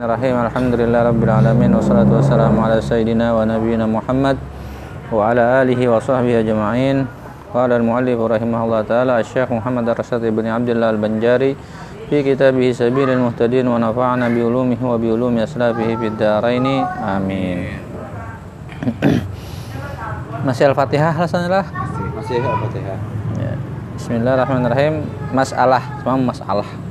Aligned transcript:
Bismillahirrahmanirrahim. 0.00 0.48
Alhamdulillah 0.48 1.00
rabbil 1.12 1.28
alamin 1.28 1.70
wassalatu 1.76 2.12
wassalamu 2.16 2.64
ala 2.64 2.80
sayyidina 2.80 3.36
wa 3.36 3.44
nabiyyina 3.44 3.84
Muhammad 3.84 4.40
wa 5.12 5.28
ala 5.28 5.60
alihi 5.60 5.92
wa 5.92 6.00
sahbihi 6.00 6.40
ajma'in. 6.40 7.04
Qala 7.52 7.76
al-muallif 7.76 8.16
rahimahullah 8.16 8.80
taala 8.88 9.20
Asy-Syaikh 9.20 9.52
Muhammad 9.52 9.92
Ar-Rasyid 9.92 10.24
bin 10.32 10.48
Abdullah 10.48 10.96
Al-Banjari 10.96 11.52
fi 12.08 12.16
kitabih 12.24 12.72
Sabilil 12.72 13.20
Muhtadin 13.20 13.68
wa 13.68 13.76
nafa'ana 13.76 14.32
bi 14.32 14.40
ulumihi 14.40 14.80
wa 14.80 14.96
bi 14.96 15.12
ulumi 15.12 15.44
aslafihi 15.44 15.92
fid 16.00 16.16
dharain. 16.16 16.64
Amin. 17.04 17.68
Masih 20.48 20.72
Al-Fatihah 20.72 21.12
lah 21.12 21.28
Masih 22.16 22.40
Al-Fatihah. 22.40 22.96
Ya. 23.36 23.52
Bismillahirrahmanirrahim. 24.00 25.04
Masalah, 25.36 25.84
semua 26.00 26.16
masalah. 26.32 26.89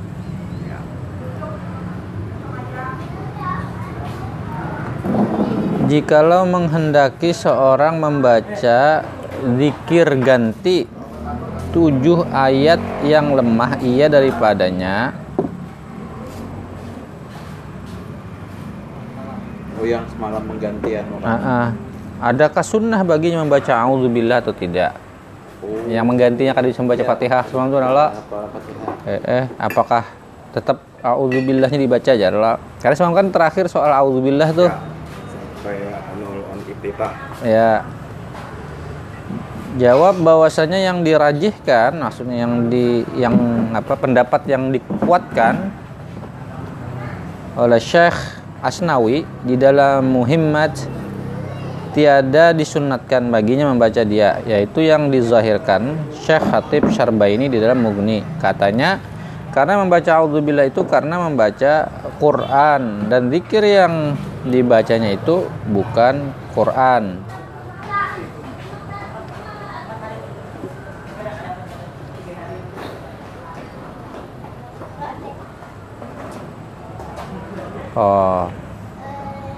Jikalau 5.90 6.46
menghendaki 6.46 7.34
seorang 7.34 7.98
membaca 7.98 9.02
zikir 9.58 10.06
ganti 10.22 10.86
tujuh 11.74 12.30
ayat 12.30 12.78
yang 13.02 13.34
lemah 13.34 13.74
ia 13.82 14.06
daripadanya 14.06 15.10
Oh 19.74 19.82
yang 19.82 20.06
semalam 20.14 20.46
menggantian 20.46 21.02
orang. 21.10 21.26
Ah, 21.26 21.42
ah. 21.42 21.66
adakah 22.22 22.62
sunnah 22.62 23.02
baginya 23.02 23.42
membaca 23.42 23.74
auzubillah 23.74 24.38
atau 24.46 24.54
tidak 24.54 24.94
Oh, 25.60 25.76
yang 25.90 26.06
menggantinya 26.08 26.54
kan 26.56 26.64
bisa 26.64 26.80
membaca 26.80 27.02
Ya. 27.02 27.08
fatihah 27.10 27.42
semalam 27.50 27.68
itu 27.68 27.78
adalah 27.82 28.08
eh, 29.04 29.20
eh 29.26 29.44
apakah 29.58 30.06
tetap 30.54 30.86
auzubillahnya 31.02 31.76
dibaca 31.82 32.10
aja 32.14 32.30
adalah 32.30 32.62
karena 32.78 32.94
semalam 32.94 33.12
kan 33.18 33.26
terakhir 33.34 33.66
soal 33.66 33.90
auzubillah 33.90 34.54
tuh 34.54 34.70
Ya. 34.70 34.99
Sampai 35.60 35.92
anul 35.92 36.40
on 36.48 36.58
iftitah. 36.64 37.12
Ya. 37.44 37.84
Jawab 39.76 40.24
bahwasanya 40.24 40.80
yang 40.80 41.04
dirajihkan, 41.04 42.00
maksudnya 42.00 42.48
yang 42.48 42.72
di 42.72 43.04
yang 43.20 43.36
apa 43.76 43.92
pendapat 43.92 44.48
yang 44.48 44.72
dikuatkan 44.72 45.68
oleh 47.60 47.76
Syekh 47.76 48.16
Asnawi 48.64 49.28
di 49.44 49.60
dalam 49.60 50.08
Muhimmat 50.08 50.80
tiada 51.92 52.56
disunatkan 52.56 53.28
baginya 53.28 53.68
membaca 53.68 54.00
dia, 54.00 54.40
yaitu 54.48 54.80
yang 54.80 55.12
dizahirkan 55.12 56.08
Syekh 56.24 56.40
Hatib 56.40 56.88
Syarbaini 56.88 57.52
di 57.52 57.60
dalam 57.60 57.84
Mughni. 57.84 58.24
Katanya 58.40 58.96
karena 59.52 59.76
membaca 59.76 60.24
auzubillah 60.24 60.72
itu 60.72 60.82
karena 60.88 61.30
membaca 61.30 61.90
Quran 62.16 63.12
dan 63.12 63.28
zikir 63.28 63.62
yang 63.66 64.14
dibacanya 64.46 65.12
itu 65.12 65.44
bukan 65.68 66.32
Quran. 66.56 67.20
Oh. 77.98 78.48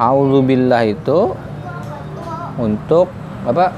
Auzubillah 0.02 0.82
itu 0.88 1.30
untuk 2.58 3.06
apa? 3.46 3.70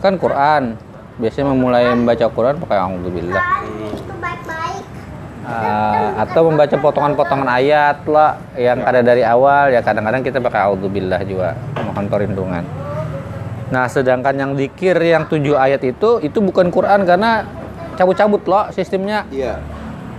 Kan 0.00 0.16
Quran. 0.16 0.80
Biasanya 1.20 1.52
memulai 1.52 1.92
membaca 1.92 2.24
Quran 2.32 2.56
pakai 2.56 2.80
auzubillah. 2.80 3.44
Ah, 5.50 6.22
atau 6.22 6.46
membaca 6.46 6.78
potongan-potongan 6.78 7.50
ayat 7.50 8.06
lah 8.06 8.38
yang 8.54 8.86
ada 8.86 9.02
dari 9.02 9.26
awal 9.26 9.74
ya 9.74 9.82
kadang-kadang 9.82 10.22
kita 10.22 10.38
pakai 10.38 10.62
auzubillah 10.70 11.26
juga 11.26 11.58
mohon 11.74 12.06
perlindungan. 12.06 12.62
Nah, 13.74 13.90
sedangkan 13.90 14.38
yang 14.38 14.52
dikir 14.54 14.94
yang 15.02 15.26
tujuh 15.26 15.58
ayat 15.58 15.82
itu 15.82 16.22
itu 16.22 16.38
bukan 16.38 16.70
Quran 16.70 17.02
karena 17.02 17.42
cabut-cabut 17.98 18.46
loh 18.46 18.70
sistemnya. 18.70 19.26
Iya. 19.34 19.58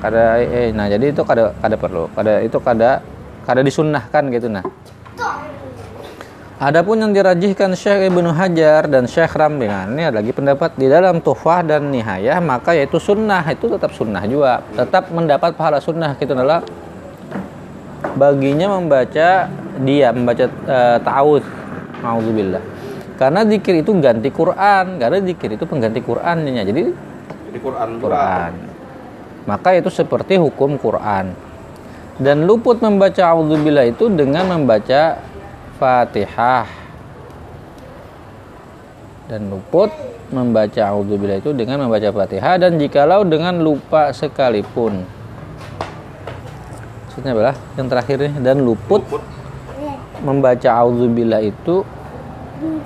Kada 0.04 0.44
eh 0.44 0.76
nah 0.76 0.92
jadi 0.92 1.16
itu 1.16 1.24
kada 1.24 1.56
kada 1.64 1.80
perlu. 1.80 2.12
Kada 2.12 2.44
itu 2.44 2.60
kada 2.60 3.00
kada 3.48 3.62
disunnahkan 3.64 4.28
gitu 4.36 4.52
nah. 4.52 4.68
Adapun 6.62 7.02
yang 7.02 7.10
dirajihkan 7.10 7.74
Syekh 7.74 8.14
Ibnu 8.14 8.38
Hajar 8.38 8.86
dan 8.86 9.10
Syekh 9.10 9.34
Ramlingan 9.34 9.98
ini 9.98 10.06
ada 10.06 10.22
lagi 10.22 10.30
pendapat 10.30 10.78
di 10.78 10.86
dalam 10.86 11.18
Tuhfah 11.18 11.66
dan 11.66 11.90
Nihayah 11.90 12.38
maka 12.38 12.78
yaitu 12.78 13.02
sunnah 13.02 13.42
itu 13.50 13.66
tetap 13.66 13.90
sunnah 13.98 14.22
juga. 14.30 14.62
Tetap 14.78 15.10
mendapat 15.10 15.58
pahala 15.58 15.82
sunnah 15.82 16.14
gitu 16.22 16.38
adalah 16.38 16.62
baginya 18.14 18.78
membaca 18.78 19.50
dia 19.82 20.08
membaca 20.14 20.46
uh, 20.70 21.02
ta'awudz. 21.02 21.50
Karena 23.18 23.42
zikir 23.42 23.82
itu 23.82 23.98
ganti 23.98 24.30
Quran 24.30 25.02
karena 25.02 25.18
zikir 25.18 25.58
itu 25.58 25.66
pengganti 25.66 25.98
Qurannya 26.06 26.62
jadi 26.62 26.94
Jadi 27.50 27.58
Quran. 27.58 27.90
Quran. 27.98 28.54
Maka 29.50 29.82
itu 29.82 29.90
seperti 29.90 30.38
hukum 30.38 30.78
Quran. 30.78 31.34
Dan 32.22 32.46
luput 32.46 32.86
membaca 32.86 33.34
auzubillah 33.34 33.90
itu 33.90 34.14
dengan 34.14 34.46
membaca 34.46 35.31
Fatihah 35.82 36.70
dan 39.26 39.50
luput 39.50 39.90
membaca 40.30 40.94
auzubillah 40.94 41.42
itu 41.42 41.58
dengan 41.58 41.82
membaca 41.82 42.06
Fatihah 42.14 42.62
dan 42.62 42.78
jikalau 42.78 43.26
dengan 43.26 43.58
lupa 43.66 44.14
sekalipun 44.14 45.02
maksudnya 47.10 47.34
adalah 47.34 47.56
yang 47.82 47.90
terakhir 47.90 48.18
nih 48.30 48.34
dan 48.46 48.62
luput 48.62 49.02
Luput. 49.10 49.26
membaca 50.22 50.70
auzubillah 50.70 51.42
itu 51.42 51.82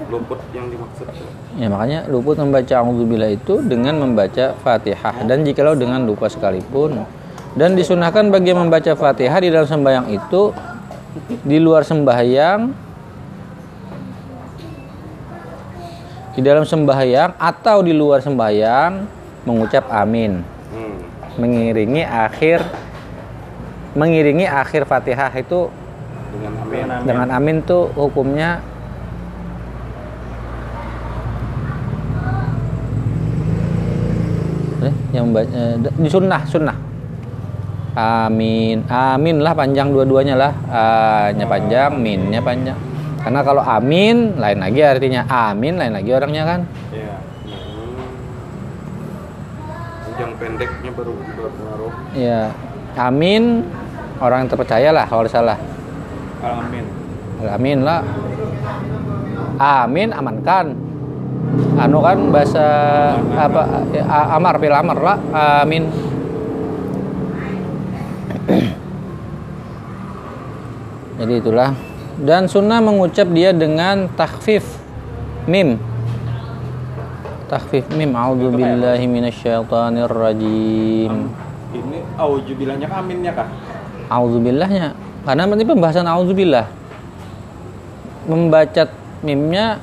Luput 0.07 0.39
yang 0.55 0.71
dimaksud. 0.71 1.11
Ya 1.59 1.67
makanya 1.67 2.07
luput 2.07 2.39
membaca 2.39 2.79
auzubillah 2.79 3.35
itu 3.35 3.59
dengan 3.59 3.99
membaca 3.99 4.55
Fatihah 4.63 5.27
dan 5.27 5.43
jikalau 5.43 5.75
dengan 5.75 6.07
lupa 6.07 6.31
sekalipun 6.31 7.03
dan 7.59 7.75
disunahkan 7.75 8.31
bagi 8.31 8.55
yang 8.55 8.63
membaca 8.63 8.95
Fatihah 8.95 9.43
di 9.43 9.51
dalam 9.51 9.67
sembahyang 9.67 10.07
itu 10.15 10.55
di 11.43 11.57
luar 11.59 11.83
sembahyang 11.83 12.84
di 16.35 16.43
dalam 16.43 16.67
sembahyang 16.67 17.39
atau 17.39 17.79
di 17.79 17.95
luar 17.95 18.19
sembahyang 18.19 18.91
mengucap 19.47 19.87
amin. 19.87 20.43
Hmm. 20.75 20.99
mengiringi 21.39 22.03
akhir 22.03 22.59
mengiringi 23.95 24.43
akhir 24.43 24.83
Fatihah 24.83 25.31
itu 25.39 25.71
Dengan 26.35 26.53
amin. 26.67 27.07
dengan 27.07 27.27
amin. 27.31 27.57
tuh 27.63 27.87
hukumnya 27.95 28.59
eh, 34.83 34.93
yang 35.15 35.31
eh, 35.31 35.75
di 35.79 36.09
sunnah 36.11 36.43
sunnah. 36.43 36.77
Amin. 37.95 38.83
Amin 38.91 39.39
lah 39.39 39.55
panjang 39.55 39.95
dua-duanya 39.95 40.35
lah. 40.35 40.51
A 40.67 40.83
nya 41.31 41.47
panjang 41.47 41.95
min 41.95 42.27
nya 42.27 42.43
panjang 42.43 42.75
karena 43.25 43.41
kalau 43.41 43.59
amin 43.59 44.37
lain 44.37 44.59
lagi 44.61 44.79
artinya 44.79 45.25
amin 45.25 45.73
lain 45.75 45.91
lagi 45.91 46.09
orangnya 46.13 46.43
kan 46.45 46.59
Iya. 46.93 47.15
Yang 50.15 50.31
pendeknya 50.37 50.91
baru 50.93 51.11
berpengaruh. 51.11 51.91
ya 52.13 52.53
amin 52.95 53.65
orang 54.17 54.45
yang 54.45 54.49
terpercaya 54.49 54.89
lah 54.89 55.03
kalau 55.03 55.27
salah 55.27 55.59
Amin. 56.39 56.85
Amin 57.41 57.81
lah. 57.81 58.05
Amin 59.57 60.13
amankan. 60.13 60.77
Anu 61.75 61.99
kan 61.99 62.29
bahasa 62.29 62.63
apa 63.33 63.83
a- 63.97 64.29
amar 64.37 64.55
bil 64.55 64.71
amar 64.71 64.95
lah. 64.95 65.17
Amin. 65.65 65.89
Jadi 71.17 71.33
itulah. 71.35 71.73
Dan 72.15 72.47
sunnah 72.47 72.79
mengucap 72.79 73.27
dia 73.31 73.51
dengan 73.51 74.07
takhfif 74.15 74.63
mim. 75.45 75.75
Takhfif 77.51 77.85
mim. 77.91 78.15
A'udzubillahi 78.15 79.05
minasyaitonir 79.05 80.09
rajim. 80.09 81.29
Ini 81.75 81.97
auzubilahnya 82.15 82.87
kah 82.87 83.03
aminnya 83.03 83.31
kah? 83.35 83.47
Auzubillahnya 84.07 84.95
karena 85.25 85.43
nanti 85.49 85.65
pembahasan 85.65 86.05
auzubillah 86.05 86.69
membaca 88.29 88.85
mimnya 89.25 89.81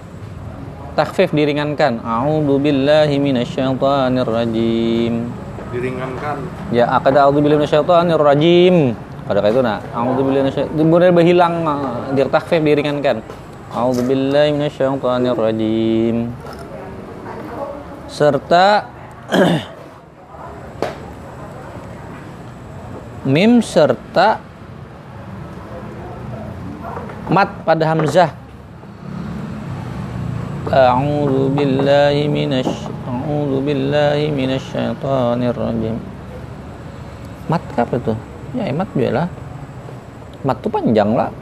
takfif 0.95 1.35
diringankan 1.35 1.99
auzubillahi 1.99 3.19
minasyaitonir 3.19 4.29
rajim 4.29 5.35
Diringankan. 5.75 6.37
ya 6.71 6.87
akada 6.95 7.27
auzubillahi 7.27 7.67
minasyaitonir 7.67 8.23
rajim 8.23 8.95
pada 9.33 9.41
kayak 9.41 9.57
itu 9.57 9.65
nah 9.65 9.81
auzubillahi 9.97 10.45
minasyaitonir 10.45 10.85
kemudian 10.85 11.17
berhilang 11.17 11.65
ah, 11.65 12.13
dir 12.13 12.29
takfif 12.29 12.61
diringankan 12.61 13.25
auzubillahi 13.73 14.53
minasyaitonir 14.53 15.33
rajim 15.33 16.29
serta 18.13 18.93
mim 23.33 23.65
serta 23.65 24.37
mat 27.33 27.49
pada 27.65 27.89
hamzah 27.89 28.43
A'udzu 30.73 31.53
billahi 31.53 32.33
minasy 32.33 32.89
A'udzu 33.05 33.61
billahi 33.61 34.33
minasyaitonir 34.33 35.53
rajim. 35.53 36.01
Mat 37.45 37.61
apa 37.77 37.97
tuh? 38.01 38.32
Ya 38.53 38.69
mat 38.73 38.89
lah. 38.93 39.29
Mat 40.45 40.57
tuh 40.61 40.69
panjang 40.69 41.17
lah. 41.17 41.33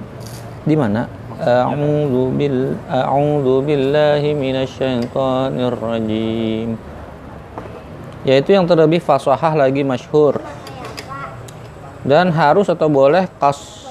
Di 0.63 0.79
mana? 0.79 1.09
A'udzu 1.41 2.37
bil 2.37 2.77
A'udzu 2.87 3.65
billahi 3.65 4.37
minasyaitonir 4.37 5.75
rajim. 5.75 6.77
Yaitu 8.23 8.53
yang 8.53 8.69
terlebih 8.69 9.01
fasahah 9.01 9.57
lagi 9.57 9.83
masyhur. 9.83 10.39
Dan 12.05 12.33
harus 12.33 12.69
atau 12.69 12.89
boleh 12.89 13.29
kas 13.41 13.89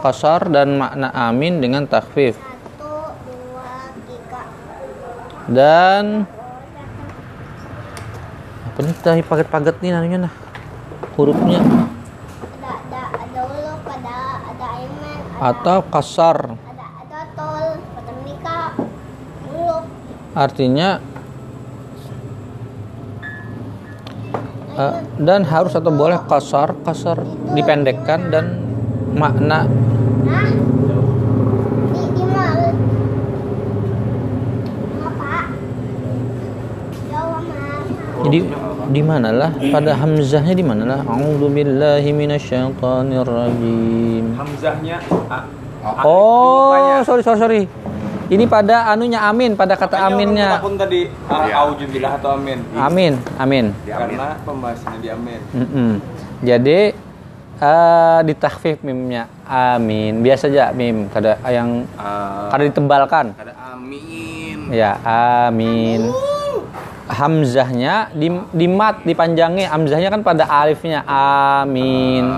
kasar 0.00 0.48
dan 0.48 0.80
makna 0.80 1.12
amin 1.12 1.60
dengan 1.60 1.84
takhfif. 1.84 2.36
Dan 5.50 6.24
apa 8.70 8.78
nih 8.86 8.96
tadi 9.02 9.20
paket-paket 9.20 9.76
nih 9.84 9.92
namanya 9.92 10.18
nah 10.24 10.32
hurufnya 11.18 11.60
Ada 11.60 12.70
ada 12.80 13.02
ada 13.12 13.40
uluk, 13.44 13.82
ada 13.84 14.16
ada 14.40 14.66
aiman, 14.80 15.20
ada 15.20 15.29
atau 15.40 15.80
kasar. 15.88 16.52
Artinya 20.30 21.02
eh, 24.78 24.96
dan 25.18 25.42
harus 25.48 25.72
atau 25.74 25.90
boleh 25.90 26.20
kasar 26.28 26.76
kasar 26.86 27.18
dipendekkan 27.56 28.30
dan 28.30 28.62
makna. 29.16 29.66
Jadi 38.20 38.69
di 38.90 39.00
manalah 39.00 39.54
pada 39.70 39.94
hamzahnya 39.94 40.50
di 40.50 40.60
manalah 40.60 41.06
a'udzubillahi 41.06 42.10
minasyaitonir 42.10 43.22
rajim 43.22 44.34
Hamzahnya 44.34 44.98
A. 45.30 45.38
oh 46.02 46.98
sorry 47.00 47.22
sorry 47.22 47.38
sorry 47.38 47.62
ini 48.30 48.46
pada 48.46 48.90
anunya 48.90 49.22
amin 49.22 49.54
pada 49.54 49.74
kata 49.74 50.06
aminnya 50.06 50.58
Pun 50.58 50.74
tadi 50.74 51.06
Iya. 51.06 51.54
aujubillah 51.66 52.12
atau 52.14 52.34
amin. 52.34 52.58
amin 52.74 53.12
amin 53.38 53.64
Di 53.82 53.90
amin. 53.90 54.06
Karena 54.14 54.28
pembahasannya 54.42 54.98
di 54.98 55.08
amin. 55.10 55.40
Mm-mm. 55.50 55.90
Jadi 56.40 56.80
eh 57.60 58.18
ditakhfif 58.24 58.80
mimnya 58.80 59.26
amin. 59.44 60.22
Biasa 60.22 60.46
aja 60.46 60.70
mim 60.70 61.10
kada 61.10 61.42
yang 61.46 61.84
Ah, 61.98 62.54
kada 62.54 62.70
ditebalkan. 62.70 63.34
Ada 63.34 63.52
amin. 63.74 64.70
Ya, 64.70 64.94
amin. 65.44 66.06
Hamzahnya 67.10 68.08
di, 68.12 68.26
di 68.50 68.66
mat 68.66 69.02
dipanjangi. 69.02 69.66
Hamzahnya 69.66 70.08
kan 70.08 70.22
pada 70.22 70.46
alifnya 70.46 71.02
amin. 71.04 72.30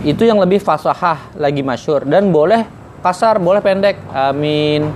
Itu 0.00 0.22
yang 0.22 0.38
lebih 0.38 0.58
fasahah 0.58 1.34
lagi 1.34 1.60
masyur 1.60 2.02
dan 2.02 2.28
boleh 2.28 2.64
kasar, 2.98 3.36
boleh 3.36 3.60
pendek. 3.60 4.00
Amin. 4.08 4.88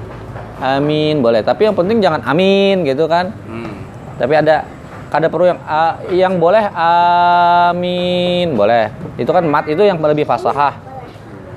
Amin 0.59 1.19
boleh. 1.19 1.41
Tapi 1.41 1.67
yang 1.67 1.75
penting 1.75 2.01
jangan 2.01 2.23
amin 2.23 2.81
gitu 2.83 3.05
kan. 3.05 3.29
hmm. 3.29 3.73
Tapi 4.17 4.35
ada 4.35 4.65
kada 5.09 5.29
perlu 5.29 5.45
yang 5.47 5.61
a- 5.63 6.01
yang 6.09 6.35
boleh 6.37 6.65
amin 6.73 8.57
boleh 8.57 8.89
itu 9.15 9.29
kan 9.29 9.45
mat 9.45 9.69
itu 9.69 9.85
yang 9.85 10.01
lebih 10.01 10.25
fasahah 10.25 10.73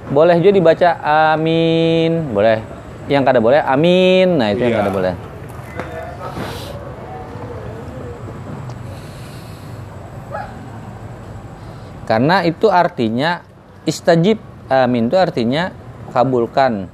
boleh 0.06 0.36
juga 0.38 0.54
dibaca 0.54 0.90
amin 1.32 2.36
boleh 2.36 2.60
yang 3.08 3.24
kada 3.24 3.40
boleh 3.40 3.64
amin 3.64 4.28
nah 4.36 4.52
itu 4.52 4.60
yang 4.60 4.76
Iya. 4.76 4.80
kada 4.82 4.92
boleh 4.92 5.14
karena 12.06 12.46
itu 12.46 12.70
artinya 12.70 13.42
istajib 13.90 14.38
amin 14.70 15.10
itu 15.10 15.18
artinya 15.18 15.74
kabulkan. 16.14 16.90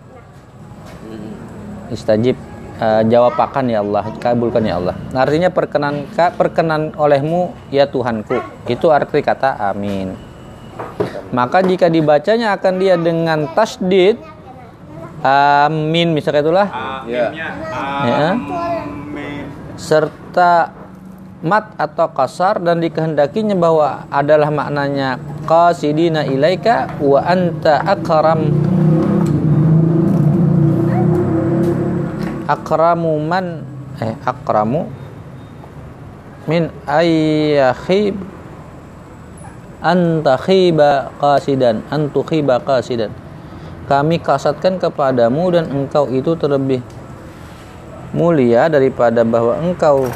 Istajib 1.91 2.39
eh, 2.79 3.03
jawab 3.11 3.35
akan 3.35 3.65
ya 3.67 3.83
Allah 3.83 4.07
kabulkan 4.17 4.63
ya 4.63 4.79
Allah. 4.79 4.95
Nah, 5.11 5.27
artinya 5.27 5.51
perkenan 5.51 6.07
perkenan 6.15 6.95
olehmu 6.95 7.51
ya 7.69 7.85
Tuhanku. 7.91 8.39
Itu 8.71 8.89
arti 8.89 9.19
kata 9.19 9.59
amin. 9.75 10.15
Maka 11.31 11.63
jika 11.63 11.87
dibacanya 11.87 12.55
akan 12.55 12.73
dia 12.79 12.95
dengan 12.95 13.51
tasdid 13.51 14.15
amin 15.21 16.15
misalnya 16.15 16.41
itulah. 16.41 16.67
Aminnya. 16.71 17.49
Ya. 18.07 18.29
amin. 18.35 19.43
serta 19.75 20.80
mat 21.41 21.73
atau 21.77 22.09
kasar 22.13 22.61
dan 22.61 22.77
dikehendakinya 22.77 23.57
bahwa 23.57 24.05
adalah 24.13 24.53
maknanya 24.53 25.17
qasidina 25.49 26.25
ilaika 26.25 26.97
wa 27.01 27.19
anta 27.25 27.81
akram. 27.81 28.53
Akramu 32.45 33.15
man 33.23 33.63
eh 33.97 34.13
akramu 34.27 34.91
min 36.45 36.67
ayyakhib 36.83 38.17
anta 39.81 40.37
khiba 40.37 41.09
qasidan 41.17 41.81
antu 41.89 42.21
khiba 42.21 42.61
qasidan. 42.61 43.09
Kami 43.89 44.21
kasatkan 44.21 44.77
kepadamu 44.77 45.51
dan 45.51 45.65
engkau 45.67 46.07
itu 46.07 46.37
terlebih 46.37 46.79
mulia 48.11 48.67
daripada 48.67 49.23
bahwa 49.23 49.55
engkau 49.59 50.07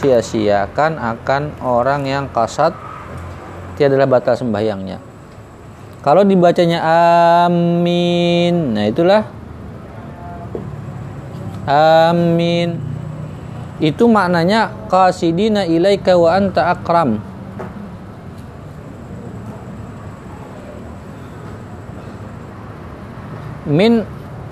sia-siakan 0.00 0.98
akan 0.98 1.42
orang 1.60 2.08
yang 2.08 2.24
kasat 2.32 2.72
tiadalah 3.76 4.08
batal 4.08 4.34
sembahyangnya. 4.34 4.98
Kalau 6.02 6.26
dibacanya 6.26 6.82
amin, 7.46 8.74
nah 8.74 8.84
itulah 8.90 9.22
amin. 11.68 12.74
Itu 13.78 14.10
maknanya 14.10 14.70
qasidina 14.90 15.62
ilaika 15.66 16.18
wa 16.18 16.34
anta 16.34 16.74
akram. 16.74 17.22
Min 23.62 24.02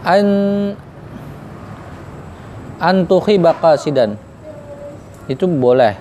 an 0.07 0.27
antuhi 2.81 3.37
bakasidan 3.37 4.17
itu 5.29 5.45
boleh. 5.47 5.95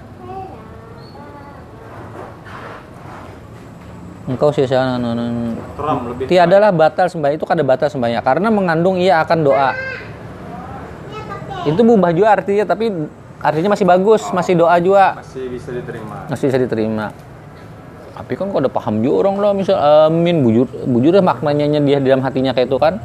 Engkau 4.29 4.53
lebih. 4.53 6.29
tiadalah 6.29 6.69
batal 6.69 7.09
sembahyang 7.09 7.37
itu 7.41 7.45
kada 7.49 7.65
batal 7.65 7.89
sembahyang. 7.89 8.21
Karena 8.21 8.53
mengandung 8.53 9.01
ia 9.01 9.25
akan 9.25 9.39
doa. 9.41 9.73
Itu 11.65 11.81
berubah 11.81 12.13
juga 12.13 12.37
artinya 12.37 12.63
tapi 12.63 12.93
artinya 13.41 13.73
masih 13.73 13.85
bagus 13.89 14.21
masih 14.29 14.53
doa 14.53 14.77
juga. 14.77 15.17
Masih 15.17 15.49
bisa 15.49 15.69
diterima. 15.73 16.15
masih 16.29 16.45
bisa 16.45 16.59
diterima. 16.61 17.05
Tapi 18.13 18.35
kan 18.37 18.53
kok 18.53 18.59
udah 18.61 18.73
paham 18.73 19.01
juga 19.01 19.15
orang 19.25 19.35
lah 19.41 19.51
misal 19.57 19.77
amin. 19.81 20.45
Bujur 20.45 20.69
bujur 20.85 21.13
maknanya 21.25 21.81
dia 21.81 21.97
di 21.97 22.07
dalam 22.13 22.21
hatinya 22.21 22.53
kayak 22.53 22.69
itu 22.69 22.77
kan. 22.77 23.01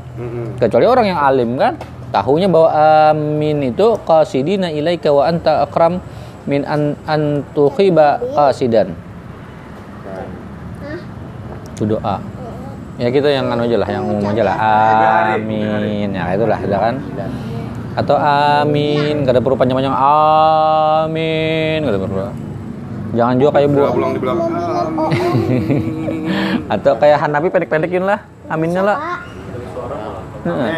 Kecuali 0.60 0.84
orang 0.84 1.06
yang 1.08 1.18
alim 1.24 1.56
kan 1.56 1.80
tahunya 2.14 2.46
bahwa 2.46 2.70
amin. 3.10 3.74
Itu 3.74 3.98
qasidina 4.06 4.70
ilaika 4.70 5.10
wa 5.10 5.26
anta 5.26 5.66
akram 5.66 5.98
min 6.46 6.62
an 6.62 6.94
antukhiba 7.10 8.22
qasidan. 8.38 8.94
Itu 11.74 11.98
doa. 11.98 12.22
Ya 12.94 13.10
kita 13.10 13.26
yang 13.26 13.50
anu 13.50 13.66
aja 13.66 13.82
lah 13.82 13.88
yang 13.90 14.06
umum 14.06 14.30
aja 14.30 14.42
lah. 14.46 14.56
Amin. 15.34 16.14
Ya 16.14 16.38
itulah 16.38 16.62
ya 16.62 16.78
kan? 16.78 17.02
Atau 17.98 18.14
amin. 18.14 19.26
Gak 19.26 19.34
ada 19.34 19.42
perlu 19.42 19.58
panjang-panjang. 19.58 19.90
Amin. 19.90 21.82
Gak 21.82 21.98
ada 21.98 21.98
perlu 21.98 22.30
jangan 23.14 23.34
juga 23.38 23.50
kayak 23.56 23.68
bu 23.70 23.78
Ulang 23.94 24.12
di 24.12 24.20
belakang. 24.20 24.50
atau 26.74 26.92
kayak 26.98 27.18
Hanafi 27.22 27.48
pendek-pendekin 27.48 28.02
lah. 28.02 28.18
Aminnya 28.50 28.82
lah. 28.82 28.96
Heeh. 30.44 30.70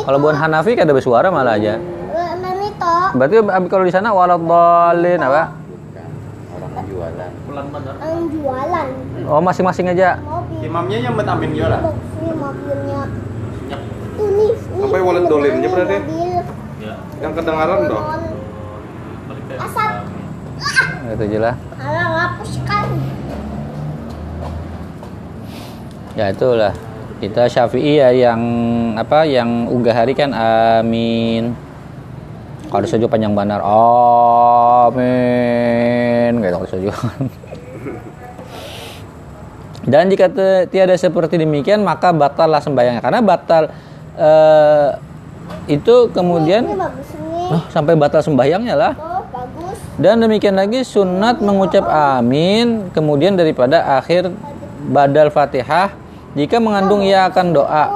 Itu. 0.00 0.06
kalau 0.08 0.18
bukan 0.24 0.36
Hanafi 0.40 0.72
kan 0.72 0.88
ada 0.88 0.96
bersuara 0.96 1.28
malah 1.28 1.60
aja 1.60 1.76
itu. 1.76 2.94
berarti 3.12 3.36
abi 3.44 3.66
kalau 3.68 3.84
di 3.84 3.92
sana 3.92 4.08
waladhalin 4.16 5.20
apa 5.20 5.60
Orang 6.60 6.86
jualan. 6.86 7.30
Yang 8.00 8.24
jualan. 8.36 8.86
oh 9.26 9.40
masing-masing 9.42 9.90
aja 9.92 10.16
Mobil. 10.22 10.64
Imamnya 10.64 10.98
yang 11.02 11.14
amin 11.18 11.50
juga 11.52 11.66
lah. 11.76 11.80
Ini 14.20 14.46
Apa 14.80 14.94
yang 14.96 15.06
dolinnya 15.28 15.68
berarti? 15.68 15.96
Mobil. 15.98 16.40
Yang 17.20 17.32
kedengaran 17.36 17.78
dong. 17.90 18.04
Asap. 19.60 19.92
itu 21.10 21.24
aja 21.26 21.38
lah 21.42 21.54
Kalau 21.74 22.06
hapus 22.16 22.52
kan. 22.64 22.86
Ya 26.14 26.24
itulah. 26.30 26.72
Kita 27.20 27.52
Syafi'i 27.52 28.00
ya 28.00 28.08
yang 28.16 28.40
apa 28.96 29.28
yang 29.28 29.68
unggah 29.68 29.92
hari 29.92 30.16
kan 30.16 30.32
amin. 30.32 31.52
Kalau 32.72 32.88
saja 32.88 33.04
panjang 33.12 33.36
benar 33.36 33.60
amin 34.80 36.40
gitu 36.40 36.56
kalau 36.56 36.64
saja. 36.64 36.88
Dan 39.92 40.08
jika 40.08 40.32
tiada 40.72 40.96
seperti 40.96 41.36
demikian 41.36 41.84
maka 41.84 42.08
batallah 42.08 42.64
sembahyangnya 42.64 43.04
karena 43.04 43.20
batal 43.20 43.68
eh, 44.16 44.96
itu 45.68 46.08
kemudian 46.16 46.72
oh, 47.52 47.68
sampai 47.68 48.00
batal 48.00 48.24
sembahyangnya 48.24 48.80
lah. 48.80 48.96
Oh. 48.96 49.20
Dan 50.00 50.24
demikian 50.24 50.56
lagi 50.56 50.88
sunat 50.88 51.44
mengucap 51.44 51.84
amin 51.84 52.88
kemudian 52.96 53.36
daripada 53.36 54.00
akhir 54.00 54.32
badal 54.88 55.28
fatihah 55.28 55.92
jika 56.34 56.56
mengandung 56.58 57.02
ia 57.02 57.26
akan 57.26 57.46
doa. 57.50 57.86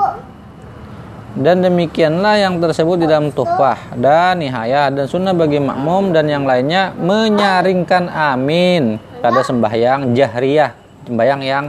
Dan 1.34 1.66
demikianlah 1.66 2.38
yang 2.38 2.62
tersebut 2.62 2.94
di 3.02 3.06
dalam 3.10 3.34
tuhfah 3.34 3.98
dan 3.98 4.38
nihayah 4.38 4.86
dan 4.94 5.10
sunnah 5.10 5.34
bagi 5.34 5.58
makmum 5.58 6.14
dan 6.14 6.30
yang 6.30 6.46
lainnya 6.46 6.94
menyaringkan 6.94 8.06
amin 8.06 9.02
pada 9.18 9.42
sembahyang 9.42 10.14
jahriyah 10.14 10.70
sembahyang 11.02 11.40
yang 11.42 11.64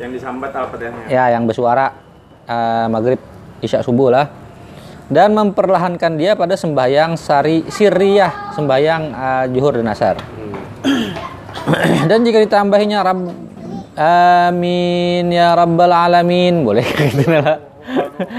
Yang 0.00 0.10
disambat 0.16 0.56
al-fatihahnya. 0.56 1.12
ya 1.12 1.28
yang 1.36 1.44
bersuara 1.44 1.92
eh, 2.48 2.86
maghrib 2.88 3.20
isya 3.60 3.84
subuh 3.84 4.16
lah 4.16 4.32
dan 5.12 5.36
memperlahankan 5.36 6.16
dia 6.16 6.32
pada 6.32 6.56
sembahyang 6.56 7.20
sari 7.20 7.68
sirriyah 7.68 8.56
sembahyang 8.56 9.02
eh, 9.12 9.44
juhur 9.52 9.76
dan 9.76 9.92
asar 9.92 10.16
dan 12.08 12.18
jika 12.24 12.40
ditambahinya 12.40 13.04
rab 13.04 13.20
amin 13.98 15.26
ya 15.28 15.52
rabbal 15.52 15.90
alamin. 15.90 16.62
Boleh 16.62 16.86
gitu 17.10 17.26
lah. 17.26 17.58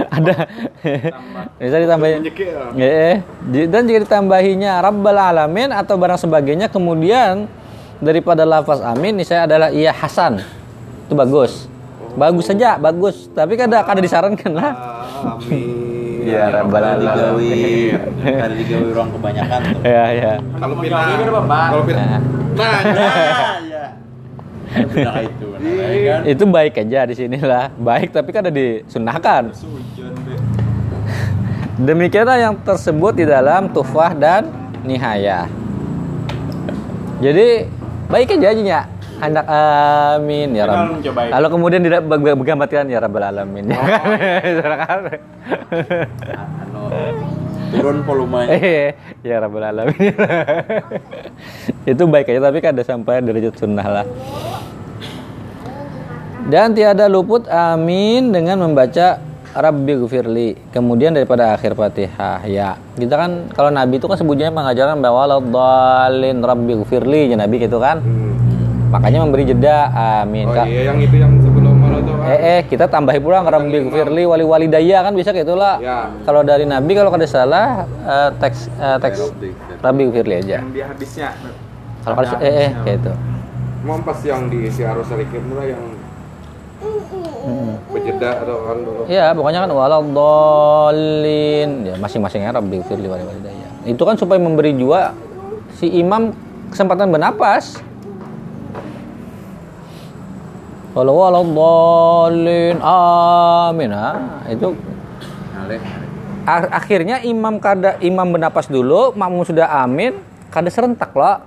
Ada. 0.10 0.46
Bisa 1.58 1.78
ditambahin. 1.78 2.22
Di- 2.24 3.68
dan 3.68 3.84
jika 3.84 4.00
ditambahinya 4.04 4.80
rabbal 4.80 5.18
alamin 5.18 5.70
atau 5.70 5.96
barang 5.96 6.20
sebagainya 6.20 6.68
kemudian 6.68 7.50
daripada 8.00 8.48
lafaz 8.48 8.80
amin 8.80 9.20
ini 9.20 9.26
saya 9.28 9.44
adalah 9.46 9.70
iya 9.70 9.92
hasan. 9.92 10.40
Itu 11.06 11.14
bagus. 11.14 11.68
Bagus 12.16 12.48
saja 12.48 12.76
bagus. 12.76 13.28
Tapi 13.30 13.54
kadang 13.54 13.84
kadang 13.84 14.04
disarankan 14.04 14.52
lah. 14.56 14.72
Amin. 15.38 15.90
Ya, 16.20 16.52
Rabbal 16.52 16.84
Alamin. 16.84 17.10
kalau 18.22 18.54
digawe 18.54 18.88
orang 18.94 19.10
kebanyakan 19.18 19.60
tuh. 19.66 19.82
ya 19.82 20.04
ya 20.14 20.34
Kalau 20.38 20.76
kan, 20.78 21.46
Bang? 21.50 21.70
kalau 21.74 21.84
pindah, 21.90 22.06
Nah, 22.60 22.80
nah, 22.86 23.90
nah, 24.70 25.22
ya. 25.22 25.22
Itu, 25.26 25.46
nah, 25.50 25.90
kan? 26.06 26.22
itu 26.38 26.44
baik 26.46 26.74
aja 26.86 27.00
di 27.10 27.16
sinilah 27.18 27.66
baik 27.78 28.10
tapi 28.14 28.30
kan 28.30 28.46
ada 28.46 28.54
disunahkan. 28.54 29.44
Demikianlah 31.80 32.38
yang 32.38 32.56
tersebut 32.60 33.16
di 33.16 33.26
dalam 33.26 33.72
tufah 33.72 34.12
dan 34.12 34.52
nihayah. 34.84 35.48
Jadi 37.20 37.68
baik 38.12 38.36
aja 38.36 38.48
aja 38.52 38.80
hendak 39.20 39.46
amin 39.52 40.56
ya 40.56 40.64
Rabb. 40.64 40.96
mencobain. 40.96 41.30
Lalu 41.36 41.48
kemudian 41.52 41.82
tidak 41.84 42.02
bergambarkan 42.08 42.88
ya 42.88 43.00
Rabbal 43.04 43.26
alamin. 43.28 43.76
Silakan. 44.56 45.00
Anu, 46.64 47.39
turun 47.70 47.98
volumenya. 48.04 48.58
Eh, 48.58 48.90
ya 49.28 49.42
Rabbal 49.42 49.64
alamin. 49.70 50.14
Itu 51.92 52.04
baik 52.10 52.34
aja 52.34 52.42
tapi 52.50 52.58
kan 52.60 52.76
ada 52.76 52.86
sampai 52.86 53.22
derajat 53.22 53.56
sunnah 53.58 53.88
lah. 53.88 54.06
Dan 56.50 56.74
tiada 56.74 57.06
luput 57.06 57.46
amin 57.46 58.34
dengan 58.34 58.66
membaca 58.66 59.22
Rabbi 59.50 59.98
gufirli 59.98 60.54
Kemudian 60.70 61.14
daripada 61.14 61.58
akhir 61.58 61.74
Fatihah 61.74 62.46
ya. 62.46 62.78
Kita 62.98 63.16
kan 63.18 63.32
kalau 63.54 63.70
Nabi 63.74 63.98
itu 63.98 64.06
kan 64.06 64.18
sebutnya 64.18 64.54
mengajarkan 64.54 65.02
bahwa 65.02 65.42
dalin 65.42 66.42
Rabbi 66.42 66.74
gufirli 66.82 67.34
ya 67.34 67.38
Nabi 67.38 67.62
gitu 67.62 67.78
kan. 67.82 68.02
Makanya 68.90 69.22
memberi 69.22 69.46
jeda 69.46 69.94
amin. 70.26 70.50
Oh 70.50 70.54
Kak. 70.54 70.66
iya 70.66 70.90
yang 70.90 70.98
itu 70.98 71.16
yang 71.22 71.34
Eh, 72.30 72.38
eh 72.38 72.60
kita 72.70 72.86
tambahi 72.86 73.18
pulang 73.18 73.42
Rabbi 73.42 73.90
gufirli 73.90 74.24
wali 74.30 74.46
walidaya 74.46 75.02
kan 75.02 75.18
bisa 75.18 75.34
kayak 75.34 75.50
itulah. 75.50 75.82
Ya. 75.82 76.14
Kalau 76.22 76.46
dari 76.46 76.70
Nabi 76.70 76.94
kalau 76.94 77.10
ada 77.10 77.26
salah 77.26 77.90
eh, 78.06 78.30
teks 78.38 78.70
eh, 78.78 78.98
teks 79.02 79.18
Rabbi 79.82 80.02
gufirli 80.14 80.46
aja. 80.46 80.62
Yang 80.62 80.74
di 80.78 80.82
hadisnya. 80.86 81.30
Kalau 82.06 82.16
kalau 82.22 82.38
eh 82.46 82.70
eh 82.70 82.72
kayak 82.86 82.98
itu. 83.02 83.14
Mau 83.82 83.98
pas 84.06 84.20
yang 84.22 84.46
di 84.52 84.70
si 84.70 84.86
Arus 84.86 85.10
lah 85.10 85.66
yang 85.66 85.84
berjeda 87.90 88.46
atau 88.46 88.58
kan 88.64 88.78
dulu. 88.80 89.02
Iya, 89.10 89.34
pokoknya 89.36 89.60
kan 89.66 89.72
waladhdallin. 89.74 91.70
Ya, 91.90 91.96
masing-masingnya 91.98 92.52
Rabbi 92.56 92.78
firli 92.86 93.08
wali 93.10 93.24
walidayya. 93.26 93.68
Itu 93.90 94.06
kan 94.06 94.16
supaya 94.16 94.40
memberi 94.40 94.78
juga 94.78 95.12
si 95.76 95.90
imam 95.90 96.32
kesempatan 96.70 97.10
bernapas. 97.10 97.82
Kalau 100.90 101.14
waladhdallin 101.22 102.78
amin. 102.82 103.90
Ah, 103.94 104.18
itu 104.50 104.74
akhirnya 106.50 107.22
imam 107.22 107.62
kada 107.62 108.02
imam 108.02 108.26
bernapas 108.34 108.66
dulu, 108.66 109.14
makmum 109.14 109.46
sudah 109.46 109.70
amin, 109.86 110.18
kada 110.50 110.70
serentak 110.74 111.14
loh. 111.14 111.46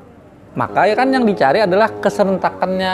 Maka 0.54 0.86
ya 0.86 0.94
kan 0.94 1.08
yang 1.10 1.24
dicari 1.26 1.64
adalah 1.64 1.90
keserentakannya 1.90 2.92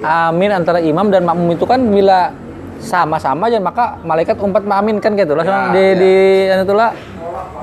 amin 0.00 0.50
antara 0.54 0.78
imam 0.78 1.10
dan 1.10 1.26
makmum 1.26 1.58
itu 1.58 1.66
kan 1.66 1.82
bila 1.82 2.30
sama-sama 2.78 3.50
aja 3.50 3.58
maka 3.58 3.98
malaikat 4.06 4.38
umpat 4.38 4.62
kan 5.02 5.18
gitu 5.18 5.34
lah 5.34 5.42
Ya, 5.42 5.58
di 5.74 5.82
ya. 5.82 5.94
di 5.98 6.14
anu 6.54 6.62
tuh 6.62 6.76
lah 6.78 6.94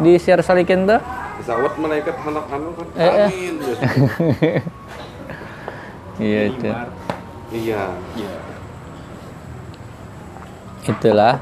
di 0.03 0.19
share 0.19 0.43
salikin 0.43 0.83
tuh 0.83 0.99
Pesawat 1.39 1.77
malaikat 1.79 2.15
anak 2.19 2.45
anu 2.51 2.69
kan. 2.75 2.87
Eh, 2.99 3.05
eh. 3.05 3.29
Amin. 3.31 3.55
iya 6.27 6.41
itu 6.51 6.67
Iya. 7.53 7.93
itulah. 10.85 11.41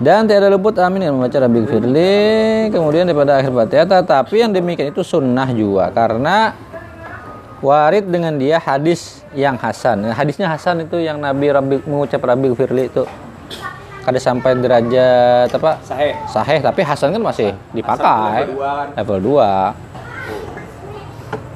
Dan 0.00 0.24
tiada 0.24 0.48
luput 0.48 0.72
amin 0.80 1.10
yang 1.10 1.14
membaca 1.18 1.36
Rabbi 1.36 1.60
Firli. 1.68 2.16
Kemudian 2.72 3.04
daripada 3.04 3.36
akhir 3.36 3.52
Fatihah 3.52 3.86
tetapi 3.86 4.34
yang 4.40 4.50
demikian 4.54 4.88
itu 4.94 5.04
sunnah 5.04 5.50
juga. 5.52 5.92
Karena 5.92 6.56
warid 7.60 8.08
dengan 8.08 8.38
dia 8.40 8.56
hadis 8.56 9.20
yang 9.36 9.60
hasan. 9.60 10.08
Nah, 10.08 10.16
hadisnya 10.16 10.48
hasan 10.48 10.88
itu 10.88 10.96
yang 11.04 11.20
Nabi 11.20 11.52
Rabbi 11.52 11.76
mengucap 11.84 12.24
Rabbi 12.24 12.48
Firli 12.56 12.88
itu. 12.88 13.04
Kada 14.00 14.16
sampai 14.16 14.56
derajat 14.56 15.52
apa? 15.52 15.76
Sahih. 15.84 16.16
sahih 16.32 16.58
tapi 16.64 16.80
hasan 16.80 17.12
kan 17.12 17.20
masih 17.20 17.52
dipakai. 17.76 18.48
level 18.48 18.56
dua 18.56 18.70
kan. 18.72 18.86
level 18.96 19.18
2 19.76 19.89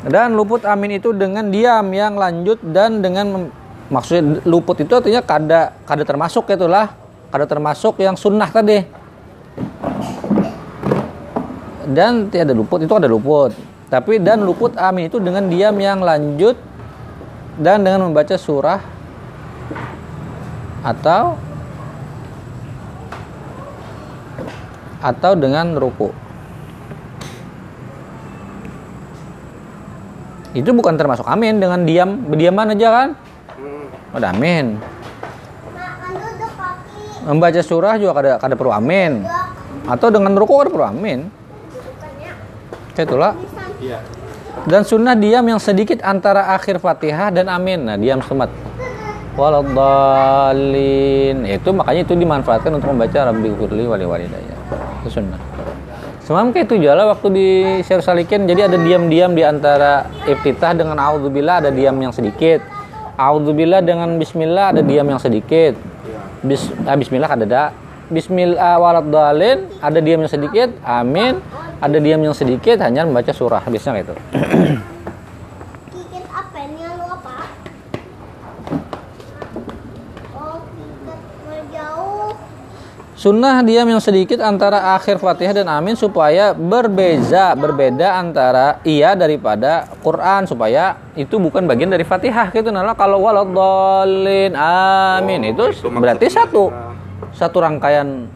dan 0.05 0.37
luput 0.37 0.61
amin 0.69 1.01
itu 1.01 1.17
dengan 1.17 1.49
diam 1.49 1.89
yang 1.89 2.21
lanjut 2.21 2.61
dan 2.61 3.01
dengan 3.01 3.49
maksudnya 3.89 4.45
luput 4.45 4.77
itu 4.77 4.93
artinya 4.93 5.25
kada 5.25 5.73
kada 5.89 6.05
termasuk 6.05 6.45
itulah. 6.53 6.93
Kada 7.33 7.51
termasuk 7.51 7.99
yang 7.99 8.15
sunnah 8.15 8.47
tadi. 8.47 8.85
Dan 11.89 12.31
tiada 12.31 12.55
luput 12.55 12.79
itu 12.79 12.95
ada 12.95 13.11
luput. 13.11 13.51
Tapi 13.91 14.23
dan 14.23 14.45
luput 14.45 14.77
amin 14.79 15.11
itu 15.11 15.19
dengan 15.19 15.51
diam 15.51 15.75
yang 15.81 15.99
lanjut 15.99 16.55
dan 17.59 17.83
dengan 17.83 18.07
membaca 18.07 18.37
surah 18.39 18.79
atau 20.85 21.41
atau 25.01 25.33
dengan 25.33 25.77
ruku 25.81 26.24
itu 30.55 30.71
bukan 30.71 30.95
termasuk 30.95 31.27
amin 31.27 31.59
dengan 31.59 31.83
diam. 31.83 32.31
Berdiaman 32.31 32.79
aja 32.79 32.89
kan? 32.95 33.19
Udah 34.15 34.31
amin. 34.31 34.79
Membaca 37.27 37.59
surah 37.59 37.99
juga 37.99 38.15
kada 38.15 38.39
kada 38.39 38.55
perlu 38.55 38.71
amin. 38.71 39.27
Atau 39.91 40.15
dengan 40.15 40.39
ruku 40.39 40.55
kada 40.55 40.71
perlu 40.71 40.87
amin. 40.87 41.27
Kayak 42.95 43.11
itulah. 43.11 43.35
Iya. 43.83 43.99
dan 44.71 44.87
sunnah 44.87 45.19
diam 45.19 45.43
yang 45.45 45.59
sedikit 45.59 45.99
antara 46.01 46.55
akhir 46.55 46.79
fatihah 46.79 47.35
dan 47.35 47.51
amin. 47.51 47.91
Nah 47.91 47.99
diam 47.99 48.23
semat. 48.23 48.49
Waladhalin 49.35 50.63
itu 51.43 51.75
makanya 51.75 52.07
itu 52.07 52.15
dimanfaatkan 52.15 52.71
untuk 52.71 52.95
membaca 52.95 53.35
rabbi 53.35 53.51
firli 53.51 53.83
wali 53.91 54.07
walidayya. 54.07 54.55
Itu 55.03 55.11
sunnah 55.21 55.54
Semalam 56.25 56.57
kayak 56.57 56.73
itu 56.73 56.81
jala 56.81 57.12
waktu 57.12 57.28
di 57.37 57.49
share 57.85 58.00
salikin. 58.00 58.49
Jadi 58.49 58.64
ada 58.64 58.81
diam-diam 58.81 59.37
di 59.37 59.45
antara 59.45 60.09
iftitah 60.25 60.73
dengan 60.73 60.97
auzubillah 60.97 61.61
ada 61.61 61.69
diam 61.69 61.93
yang 62.00 62.16
sedikit. 62.16 62.64
Auzubillah 63.21 63.85
dengan 63.85 64.16
bismillah 64.16 64.73
ada 64.73 64.81
diam 64.81 65.04
yang 65.04 65.21
sedikit. 65.21 65.76
Bis, 66.40 66.64
ah, 66.88 66.97
bismillah 66.97 67.28
ada 67.28 67.45
ada 67.45 67.64
bismillah 68.09 68.76
waladhalin 68.81 69.69
ada 69.85 70.00
diam 70.00 70.25
yang 70.25 70.33
sedikit 70.33 70.73
amin. 70.81 71.45
Ada 71.85 72.00
diam 72.00 72.25
yang 72.25 72.33
sedikit 72.33 72.81
hanya 72.81 73.04
membaca 73.04 73.28
surah. 73.28 73.61
Biasanya 73.69 74.00
kayak 74.00 74.07
itu 74.09 74.14
Kikit 75.93 76.25
apa 76.33 76.57
ini 76.64 76.88
lu 76.88 77.04
apa? 77.04 77.37
Sunnah 83.25 83.64
diam 83.64 83.88
yang 83.88 84.04
sedikit 84.04 84.37
antara 84.45 84.93
akhir 84.93 85.16
Fatihah 85.16 85.57
dan 85.57 85.64
Amin 85.73 85.97
supaya 85.97 86.52
berbeza, 86.52 87.57
berbeda 87.57 88.21
antara 88.21 88.85
iya 88.85 89.16
daripada 89.16 89.88
Quran 90.04 90.45
supaya 90.45 91.00
itu 91.16 91.40
bukan 91.40 91.64
bagian 91.64 91.88
dari 91.88 92.04
Fatihah 92.04 92.52
gitu. 92.52 92.69
Nah, 92.69 92.85
kalau 92.93 93.25
waladhdallin 93.25 94.52
amin 94.52 95.40
Oh, 95.40 95.52
itu, 95.57 95.64
itu 95.73 95.88
berarti 95.88 96.28
satu 96.28 96.69
satu 97.33 97.64
rangkaian 97.64 98.28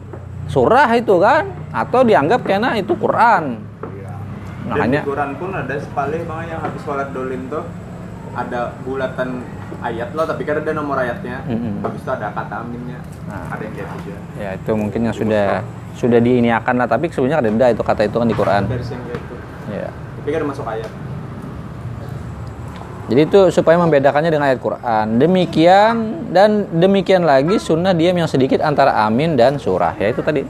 surah 0.49 0.89
itu 0.97 1.21
kan 1.21 1.53
atau 1.69 2.01
dianggap 2.01 2.41
kena 2.41 2.73
itu 2.81 2.97
Quran. 2.97 3.61
Dan 3.61 4.73
Makanya 4.73 5.05
di 5.05 5.09
Quran 5.13 5.31
pun 5.37 5.53
ada 5.53 5.75
sepalih 5.77 6.25
bang 6.25 6.57
yang 6.57 6.65
habis 6.65 6.81
sholat 6.81 7.13
dolim 7.13 7.45
tuh 7.45 7.61
ada 8.33 8.73
bulatan 8.81 9.45
ayat 9.79 10.11
loh 10.11 10.25
tapi 10.27 10.43
kan 10.43 10.59
ada 10.59 10.71
nomor 10.75 10.99
ayatnya 10.99 11.43
Mm-mm. 11.47 11.79
habis 11.81 12.01
itu 12.03 12.11
ada 12.11 12.31
kata 12.31 12.55
aminnya 12.63 12.99
Nah. 13.29 13.45
ada 13.53 13.61
yang 13.61 13.73
kayak 13.77 13.89
gitu 13.93 14.09
ya 14.09 14.19
ya 14.37 14.49
itu 14.57 14.71
mungkin 14.73 14.99
yang 15.05 15.15
sudah 15.15 15.61
sudah 15.93 16.19
diiniakan 16.19 16.75
lah 16.81 16.87
tapi 16.89 17.11
sebenarnya 17.13 17.45
ada 17.45 17.67
itu 17.69 17.83
kata 17.83 18.01
itu 18.07 18.17
kan 18.17 18.27
di 18.27 18.35
Quran. 18.35 18.63
versi 18.65 18.91
yang 18.97 19.03
kayak 19.05 19.19
itu 19.21 19.35
Ya. 19.69 19.89
tapi 19.93 20.29
kan 20.33 20.41
masuk 20.49 20.65
ayat 20.65 20.91
Jadi 23.09 23.25
itu 23.25 23.39
supaya 23.49 23.73
membedakannya 23.81 24.29
dengan 24.29 24.45
ayat 24.53 24.61
Quran. 24.61 25.17
Demikian 25.17 25.93
dan 26.29 26.69
demikian 26.69 27.25
lagi 27.25 27.57
sunnah 27.57 27.89
diam 27.89 28.13
yang 28.13 28.29
sedikit 28.29 28.61
antara 28.61 29.01
amin 29.01 29.33
dan 29.33 29.57
surah. 29.57 29.97
Ya 29.97 30.13
itu 30.13 30.21
tadi. 30.21 30.45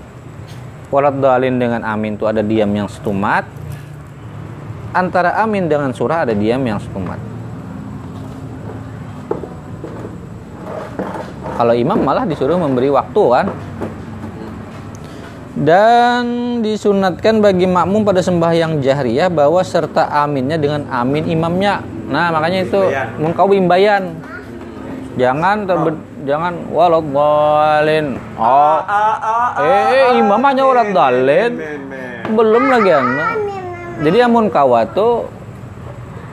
Walat 0.91 1.23
dalin 1.23 1.55
dengan 1.55 1.87
amin 1.87 2.19
itu 2.19 2.27
ada 2.27 2.43
diam 2.43 2.67
yang 2.67 2.91
setumat. 2.91 3.47
Antara 4.91 5.39
amin 5.39 5.71
dengan 5.71 5.95
surah 5.95 6.27
ada 6.27 6.35
diam 6.35 6.59
yang 6.59 6.83
setumat. 6.83 7.28
Kalau 11.59 11.75
imam 11.75 11.99
malah 11.99 12.23
disuruh 12.23 12.55
memberi 12.55 12.87
waktu 12.87 13.23
kan. 13.35 13.47
Dan 15.59 16.23
disunatkan 16.63 17.43
bagi 17.43 17.67
makmum 17.67 18.07
pada 18.07 18.23
sembahyang 18.23 18.79
jahriyah 18.79 19.27
bahwa 19.27 19.59
serta 19.59 20.07
aminnya 20.23 20.55
dengan 20.55 20.87
amin 20.87 21.27
imamnya. 21.27 21.83
Nah, 22.07 22.31
makanya 22.31 22.63
itu 22.63 22.79
Imbayan. 22.79 23.07
mengkawim 23.19 23.65
bayan. 23.67 24.03
Jangan 25.19 25.67
terbe 25.67 25.91
jangan 26.23 26.63
waladhdallin. 26.71 28.15
Oh. 28.39 28.79
Eh, 29.59 30.15
imam 30.15 30.39
hanya 30.47 30.63
waladhdallin. 30.63 31.51
Belum 32.39 32.63
lagi 32.71 32.91
anak. 32.95 33.35
Jadi 33.99 34.17
amun 34.23 34.47
kawa 34.47 34.87
tuh 34.87 35.27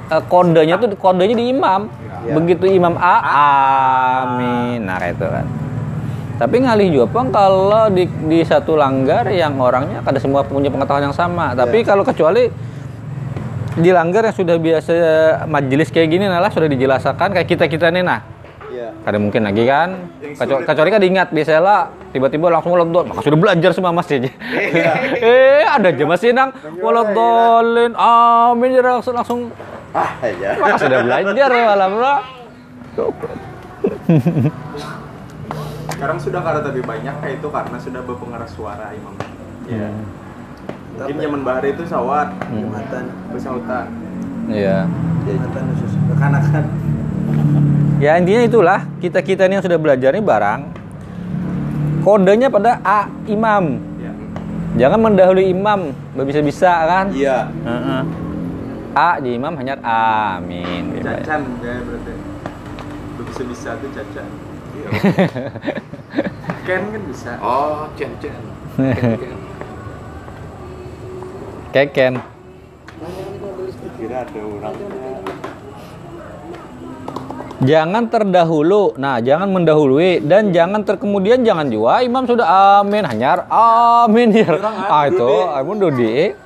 eh, 0.06 0.23
kodenya 0.30 0.78
tuh 0.78 0.95
kodenya 0.95 1.35
di 1.35 1.50
imam. 1.50 1.90
Begitu 2.35 2.64
imam 2.75 2.99
A, 2.99 3.16
amin. 4.25 4.83
Nah, 4.83 4.99
kayak 4.99 5.14
itu 5.21 5.26
kan. 5.26 5.47
Tapi 6.37 6.56
ngalih 6.61 6.88
juga 6.92 7.06
Bang, 7.09 7.33
kalau 7.33 7.88
di, 7.88 8.04
di 8.28 8.45
satu 8.45 8.76
langgar 8.76 9.25
yang 9.33 9.56
orangnya 9.56 10.04
kada 10.04 10.21
semua 10.21 10.45
punya 10.45 10.68
pengetahuan 10.68 11.09
yang 11.09 11.16
sama. 11.16 11.56
Tapi 11.56 11.80
kalau 11.80 12.04
kecuali 12.04 12.52
di 13.76 13.90
langgar 13.92 14.25
yang 14.25 14.37
sudah 14.37 14.56
biasa 14.56 14.95
majelis 15.45 15.92
kayak 15.92 16.09
gini 16.09 16.25
nah 16.25 16.40
lah 16.40 16.49
sudah 16.49 16.64
dijelaskan 16.64 17.28
kayak 17.28 17.45
kita 17.45 17.64
kita 17.68 17.92
nih 17.92 18.00
nah. 18.00 18.21
Iya. 18.66 18.92
ada 19.09 19.16
mungkin 19.16 19.40
lagi 19.47 19.64
kan? 19.64 19.88
Kecuali, 20.21 20.68
kecuali 20.68 20.88
kan 20.92 21.00
diingat 21.00 21.28
biasanya 21.33 21.62
lah 21.64 21.80
tiba-tiba 22.12 22.52
langsung 22.52 22.76
waladol 22.76 23.09
maka 23.09 23.25
sudah 23.25 23.38
belajar 23.40 23.71
semua 23.73 23.92
masjid. 23.95 24.28
Eh 25.16 25.64
ada 25.64 25.88
aja 25.88 26.04
masih 26.04 26.37
nang. 26.37 26.52
Waladolin 26.85 27.97
amin 27.97 28.68
jadi 28.76 29.00
langsung 29.00 29.14
langsung 29.16 29.40
Ah, 29.95 30.11
aja. 30.23 30.49
maka 30.59 30.76
sudah 30.81 30.99
belajar 31.05 31.49
ya 31.50 31.64
malam 31.66 31.93
lah 31.99 32.21
sekarang 35.97 36.19
sudah 36.21 36.40
karena 36.45 36.61
tapi 36.61 36.81
banyak 36.85 37.14
kayak 37.25 37.35
itu 37.40 37.49
karena 37.49 37.77
sudah 37.81 38.01
berpengaruh 38.05 38.51
suara 38.51 38.92
imam 38.92 39.14
ya 39.68 39.88
mungkin 40.96 41.16
zaman 41.20 41.40
bahari 41.44 41.77
itu 41.77 41.85
sawat 41.85 42.33
Jumatan, 42.49 43.05
bersautan 43.33 43.87
iya 44.49 44.88
jumatan 45.27 45.62
khusus 45.75 45.92
kekanakan. 46.14 46.64
Ya 47.99 48.14
intinya 48.20 48.42
itulah 48.46 48.81
kita 49.03 49.18
kita 49.25 49.49
ini 49.49 49.59
yang 49.59 49.64
sudah 49.64 49.81
belajar 49.81 50.14
ini 50.14 50.22
barang 50.22 50.61
kodenya 52.07 52.46
pada 52.53 52.79
A 52.87 53.11
imam. 53.27 53.83
ya 53.99 54.12
Jangan 54.77 55.01
mendahului 55.11 55.49
imam, 55.51 55.90
bisa-bisa 56.22 56.68
kan? 56.87 57.07
Iya. 57.11 57.49
Heeh. 57.64 58.25
A 58.96 59.20
di 59.20 59.37
imam 59.37 59.52
hanya 59.61 59.76
amin. 59.85 60.96
gitu 60.96 61.04
ya. 61.04 61.20
cacan 61.20 61.40
ya 61.61 61.85
berarti 61.85 62.12
bisa 63.28 63.42
bisa 63.44 63.68
tuh 63.76 63.90
cacan 63.92 64.26
Iya. 64.76 64.88
Ken 66.66 66.82
kan 66.92 67.02
bisa 67.09 67.30
Oh, 67.44 67.88
ken. 67.96 68.12
Keken. 71.72 72.14
Kira 73.96 74.28
ada 74.28 74.40
orangnya. 74.40 74.88
Jangan 77.64 78.04
terdahulu. 78.12 78.92
Nah, 79.00 79.16
jangan 79.24 79.48
mendahului 79.48 80.20
dan 80.20 80.52
jangan 80.52 80.85
terkemudian 80.85 81.40
jangan 81.40 81.72
juga 81.72 82.04
imam 82.04 82.28
sudah 82.28 82.80
amin 82.85 83.09
hanyar 83.09 83.48
amin 83.48 84.28
ya. 84.37 84.61
Ah 84.88 85.09
itu 85.09 85.32
amun 85.48 85.80
dudi. 85.80 86.45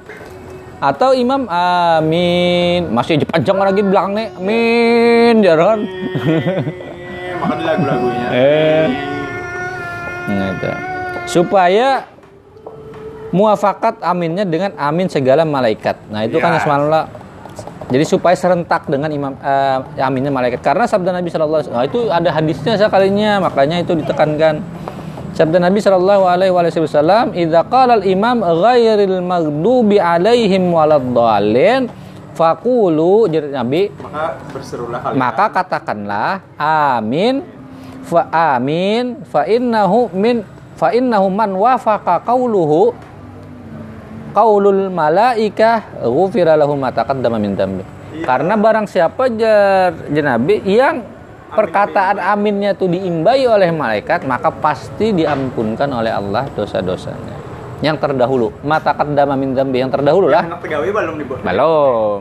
Atau 0.80 1.12
imam 1.12 1.44
amin 1.44 2.88
masih 2.88 3.20
panjang 3.28 3.60
lagi 3.60 3.84
belakang 3.84 4.16
nih 4.16 4.28
amin 4.40 5.34
jangan. 5.44 5.78
Eh, 7.30 7.36
makan 7.40 7.56
di 7.56 7.64
lagu-lagunya 7.64 8.26
Eh. 8.36 8.86
Nah, 10.28 10.48
itu. 10.52 10.68
Supaya 11.24 12.04
muafakat 13.32 14.04
aminnya 14.04 14.44
dengan 14.44 14.76
amin 14.76 15.08
segala 15.08 15.48
malaikat. 15.48 15.96
Nah, 16.12 16.28
itu 16.28 16.36
kan 16.36 16.52
Ya. 16.52 16.60
asmaullah. 16.60 17.08
Jadi 17.88 18.04
supaya 18.04 18.36
serentak 18.36 18.86
dengan 18.92 19.08
imam 19.08 19.40
eh, 19.40 20.04
aminnya 20.04 20.28
malaikat. 20.28 20.60
Karena 20.60 20.84
sabda 20.84 21.16
Nabi 21.16 21.32
alaihi 21.32 21.64
wasallam 21.64 21.88
itu 21.88 22.00
ada 22.12 22.28
hadisnya 22.28 22.74
sekalinya, 22.76 23.40
makanya 23.40 23.80
itu 23.80 23.96
ditekankan. 23.96 24.60
Sabda 25.40 25.56
Nabi 25.56 25.80
Shallallahu 25.80 26.28
alaihi 26.28 26.52
wasallam, 26.52 27.32
"Idza 27.32 27.64
qala 27.64 27.96
al-imam 27.96 28.44
ghairil 28.44 29.24
maghdubi 29.24 29.96
alaihim 29.96 30.68
waladdallin" 30.68 31.88
Fakulu 32.36 33.24
jadi 33.28 33.48
Nabi 33.52 33.88
maka 34.00 34.36
berserulah 34.52 35.00
kalian. 35.00 35.16
Maka 35.16 35.46
katakanlah 35.48 36.40
amin 36.56 37.44
fa 38.04 38.28
amin 38.56 39.24
fa 39.28 39.44
innahu 39.44 40.08
min 40.12 40.44
fa 40.76 40.92
innahu 40.92 41.28
man 41.28 41.52
wafaqa 41.52 42.24
qauluhu 42.24 42.96
qaulul 44.32 44.88
malaikah 44.88 46.04
ghufira 46.04 46.56
lahu 46.56 46.80
ma 46.80 46.88
taqaddama 46.88 47.36
min 47.36 47.52
dambi 47.52 47.84
karena 48.24 48.56
barang 48.56 48.86
siapa 48.88 49.28
jar 49.36 49.92
jenabi 50.08 50.64
yang 50.64 51.04
perkataan 51.50 52.16
aminnya 52.18 52.72
itu 52.78 52.86
diimbai 52.86 53.44
oleh 53.46 53.70
malaikat 53.74 54.24
maka 54.24 54.50
pasti 54.54 55.10
diampunkan 55.14 55.90
oleh 55.90 56.14
Allah 56.14 56.46
dosa-dosanya 56.54 57.36
yang 57.80 57.96
terdahulu 57.96 58.54
mata 58.62 58.92
qaddama 58.92 59.34
min 59.34 59.56
dambi 59.56 59.82
yang 59.82 59.90
terdahulu 59.90 60.30
lah 60.30 60.46
anak 60.46 60.60
pegawai 60.62 60.88
belum 60.88 61.16
dibuat 61.18 61.40
belum 61.42 62.20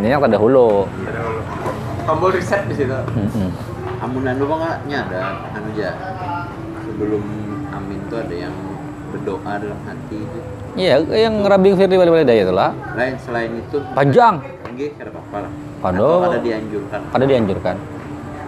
ini 0.00 0.06
yang 0.08 0.22
terdahulu 0.22 0.88
tombol 2.10 2.30
reset 2.34 2.66
di 2.66 2.74
situ. 2.74 2.98
Amunan 4.00 4.34
lu 4.40 4.48
nggak 4.48 4.76
nyadar 4.88 5.46
anu 5.54 5.68
ja 5.78 5.92
sebelum 6.82 7.22
amin 7.70 8.00
tuh 8.08 8.18
ada 8.18 8.34
yang 8.34 8.54
berdoa 9.14 9.52
dalam 9.60 9.78
hati 9.86 10.16
itu. 10.18 10.38
Iya, 10.78 11.02
yang 11.14 11.42
Rabi 11.42 11.74
Firdi 11.74 11.98
Wali 11.98 12.10
Wali 12.14 12.22
Daya 12.22 12.46
itulah 12.46 12.70
Lain 12.94 13.14
selain 13.18 13.50
itu 13.58 13.82
panjang. 13.94 14.38
enggak 14.70 15.02
ada 15.02 15.10
apa-apa 15.10 15.36
lah. 15.42 15.52
Kado. 15.82 16.10
Ada 16.30 16.38
dianjurkan. 16.40 17.00
Ada 17.10 17.24
dianjurkan. 17.26 17.76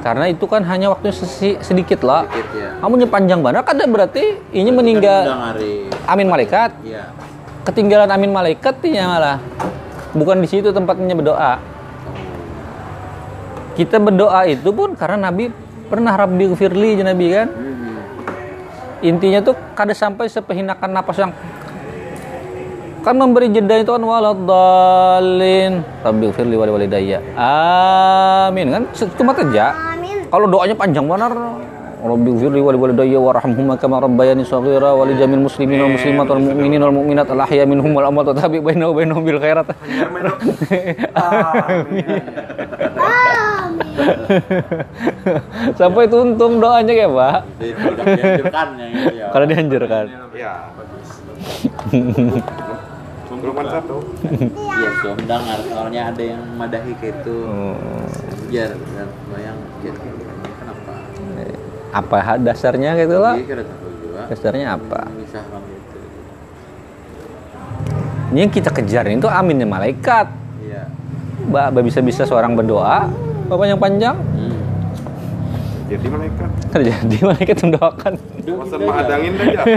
Karena 0.03 0.27
itu 0.27 0.45
kan 0.51 0.67
hanya 0.67 0.91
waktu 0.91 1.15
sedikit 1.63 2.03
lah. 2.03 2.27
Sedikit 2.27 2.59
ya. 2.59 3.07
Panjang 3.07 3.39
banget, 3.39 3.63
kada 3.63 3.87
berarti 3.87 4.43
ini 4.51 4.69
Kan 4.69 4.77
meninggal 4.83 5.21
ngari. 5.31 5.87
amin 6.11 6.27
malaikat. 6.27 6.71
Iya. 6.83 7.15
Ketinggalan 7.63 8.11
amin 8.11 8.35
malaikat 8.35 8.83
nih 8.83 8.99
malah. 9.07 9.39
Bukan 10.13 10.43
di 10.43 10.49
situ 10.51 10.75
tempatnya 10.75 11.15
berdoa. 11.15 11.63
Kita 13.79 14.03
berdoa 14.03 14.43
itu 14.51 14.69
pun 14.75 14.99
karena 14.99 15.31
Nabi 15.31 15.49
pernah 15.87 16.19
Rabbi 16.19 16.51
Firli 16.59 16.99
Nabi 17.01 17.27
kan. 17.31 17.49
Mhm. 17.49 17.95
Intinya 19.07 19.39
tuh 19.41 19.55
kada 19.79 19.95
sampai 19.95 20.27
sepehinakan 20.27 20.91
napas 20.91 21.23
yang 21.23 21.31
kan 23.03 23.19
memberi 23.19 23.51
jeda 23.51 23.83
itu 23.83 23.91
kan 23.91 23.99
waladhalin 23.99 25.83
Rabbi 26.07 26.31
firli 26.31 26.55
wali 26.55 26.71
walidayya 26.71 27.19
amin 27.35 28.67
kan 28.71 28.83
cuma 29.19 29.35
kerja. 29.35 29.75
Kalau 30.33 30.49
doanya 30.49 30.73
panjang 30.73 31.05
benar 31.05 31.37
Rabbi 32.03 32.35
firli 32.35 32.59
wali 32.59 32.75
walidayya 32.75 33.15
warhamhuma 33.15 33.79
kama 33.79 34.03
rabbayani 34.03 34.43
shaghira 34.43 34.91
wali 34.91 35.15
jamil 35.15 35.47
muslimin 35.47 35.79
wal 35.87 35.95
muslimat 35.95 36.27
wal 36.27 36.43
mu'minin 36.43 36.83
wal 36.83 36.91
mu'minat 36.99 37.31
al 37.31 37.47
ahya 37.47 37.63
minhum 37.63 37.95
wal 37.95 38.11
amwat 38.11 38.35
tabi 38.35 38.59
bainahu 38.59 38.91
bainahum 38.91 39.23
bil 39.23 39.39
khairat. 39.39 39.71
Sampai 45.79 46.11
itu 46.11 46.17
untung 46.19 46.59
doanya 46.59 46.91
ya, 46.91 47.07
Pak. 47.07 47.39
Dianjurkan 47.63 48.67
ya 48.75 48.87
gitu 48.91 49.15
ya. 49.15 49.27
Kalau 49.31 49.47
dianjurkan. 49.47 50.05
Ya. 50.35 50.75
Lukman 53.43 53.67
satu. 53.67 53.99
Iya, 54.31 54.89
sudah 55.03 55.15
mendengar 55.19 55.59
soalnya 55.67 56.15
ada 56.15 56.23
yang 56.23 56.43
madahi 56.55 56.95
kayak 56.99 57.27
itu. 57.27 57.37
Oh. 57.47 57.75
Biar 58.51 58.71
bayang 59.31 59.59
kenapa? 59.83 60.12
Apa 61.93 62.41
dasarnya 62.41 62.97
gitu? 62.97 63.21
Iya, 63.21 63.69
juga. 63.69 64.33
Dasarnya 64.33 64.81
apa? 64.81 65.13
Ini 68.33 68.49
yang 68.49 68.53
kita 68.53 68.73
kejar 68.73 69.05
itu 69.13 69.29
aminnya 69.29 69.69
malaikat. 69.69 70.33
Iya. 70.65 70.89
Mbak 71.53 71.85
bisa-bisa 71.85 72.25
seorang 72.25 72.57
berdoa, 72.57 73.13
bapak 73.53 73.69
yang 73.69 73.77
panjang, 73.77 74.17
Hmm. 74.17 74.57
Jadi 75.93 76.09
malaikat. 76.09 76.49
terjadi 76.73 77.17
malaikat 77.21 77.57
mendoakan. 77.61 78.13
Masa 78.57 78.81
mahadangin 78.81 79.37
aja. 79.37 79.61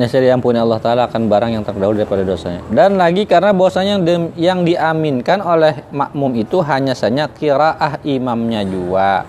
aja. 0.00 0.08
Nyasir 0.08 0.24
diampuni 0.24 0.56
Allah 0.56 0.80
Ta'ala 0.80 1.02
akan 1.04 1.28
barang 1.28 1.52
yang 1.52 1.64
terdahulu 1.64 2.00
daripada 2.00 2.24
dosanya. 2.24 2.64
Dan 2.72 2.96
lagi 2.96 3.28
karena 3.28 3.52
bahwasanya 3.52 4.00
yang, 4.00 4.32
yang 4.34 4.60
diaminkan 4.64 5.44
oleh 5.44 5.84
makmum 5.92 6.32
itu 6.40 6.64
hanya 6.64 6.96
saja 6.96 7.28
kiraah 7.28 8.00
imamnya 8.08 8.64
juga. 8.64 9.28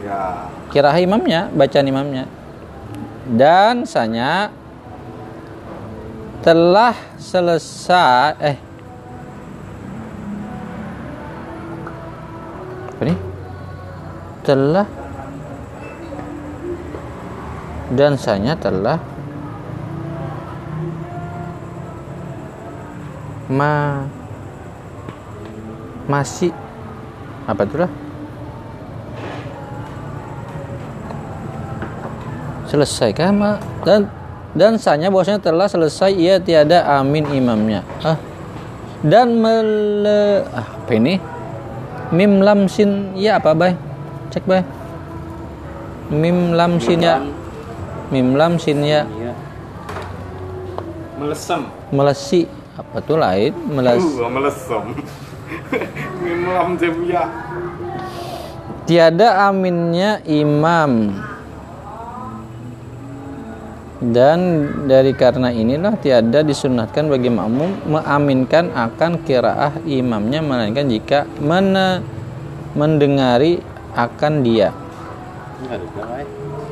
Ya. 0.00 0.48
Kiraah 0.72 0.98
imamnya, 0.98 1.52
bacaan 1.52 1.86
imamnya. 1.86 2.24
Dan 3.28 3.84
sanya 3.84 4.50
telah 6.42 6.96
selesai 7.20 8.34
eh 8.42 8.58
apa 12.92 13.02
nih? 13.06 13.18
Telah 14.42 14.86
dan 17.94 18.18
sanya 18.18 18.58
telah 18.58 19.11
ma. 23.52 24.08
Masih. 26.08 26.50
Apa 27.44 27.68
itu 27.68 27.76
lah? 27.76 27.92
Selesai 32.72 33.12
kah 33.12 33.28
ma? 33.28 33.60
Dan 33.84 34.08
dan 34.56 34.80
sanya 34.80 35.12
bahwasanya 35.12 35.44
telah 35.44 35.68
selesai 35.68 36.12
ia 36.16 36.40
tiada 36.40 36.88
amin 37.00 37.28
imamnya. 37.36 37.84
Ah. 38.00 38.16
Dan 39.04 39.36
mele 39.36 40.48
ah, 40.56 40.64
apa 40.64 40.92
ini? 40.96 41.20
Mim 42.12 42.40
lam 42.40 42.68
sin 42.68 43.12
ya 43.16 43.36
apa 43.36 43.52
bay? 43.52 43.76
Cek 44.32 44.44
bay. 44.48 44.64
Mim 46.08 46.56
lam 46.56 46.80
sin 46.80 47.00
ya. 47.04 47.20
Mim 48.08 48.36
lam 48.36 48.56
sin 48.56 48.80
ya. 48.84 49.04
Iya. 49.08 49.32
Melesem. 51.20 51.62
melesi 51.92 52.48
apa 52.72 52.96
tuh 53.04 53.20
lain 53.20 53.52
meles 53.68 54.00
Uh, 54.00 54.30
melesem. 54.32 54.84
Jemya. 56.80 57.22
tiada 58.88 59.48
aminnya 59.48 60.24
imam 60.24 61.12
dan 64.02 64.40
dari 64.90 65.14
karena 65.14 65.54
inilah 65.54 65.94
tiada 66.00 66.42
disunatkan 66.42 67.06
bagi 67.06 67.30
makmum 67.30 67.76
mengaminkan 67.86 68.74
akan 68.74 69.22
kiraah 69.22 69.78
imamnya 69.86 70.42
melainkan 70.42 70.90
jika 70.90 71.28
mene- 71.38 72.02
mendengari 72.74 73.62
akan 73.94 74.42
dia 74.42 74.74
eh. 75.70 75.78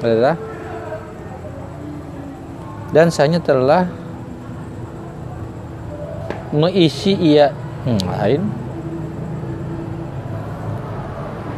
adalah 0.03 0.37
dan 2.91 3.07
saya 3.15 3.39
telah 3.39 3.87
mengisi 6.51 7.15
ia 7.17 7.55
hmm, 7.87 8.03
lain. 8.07 8.43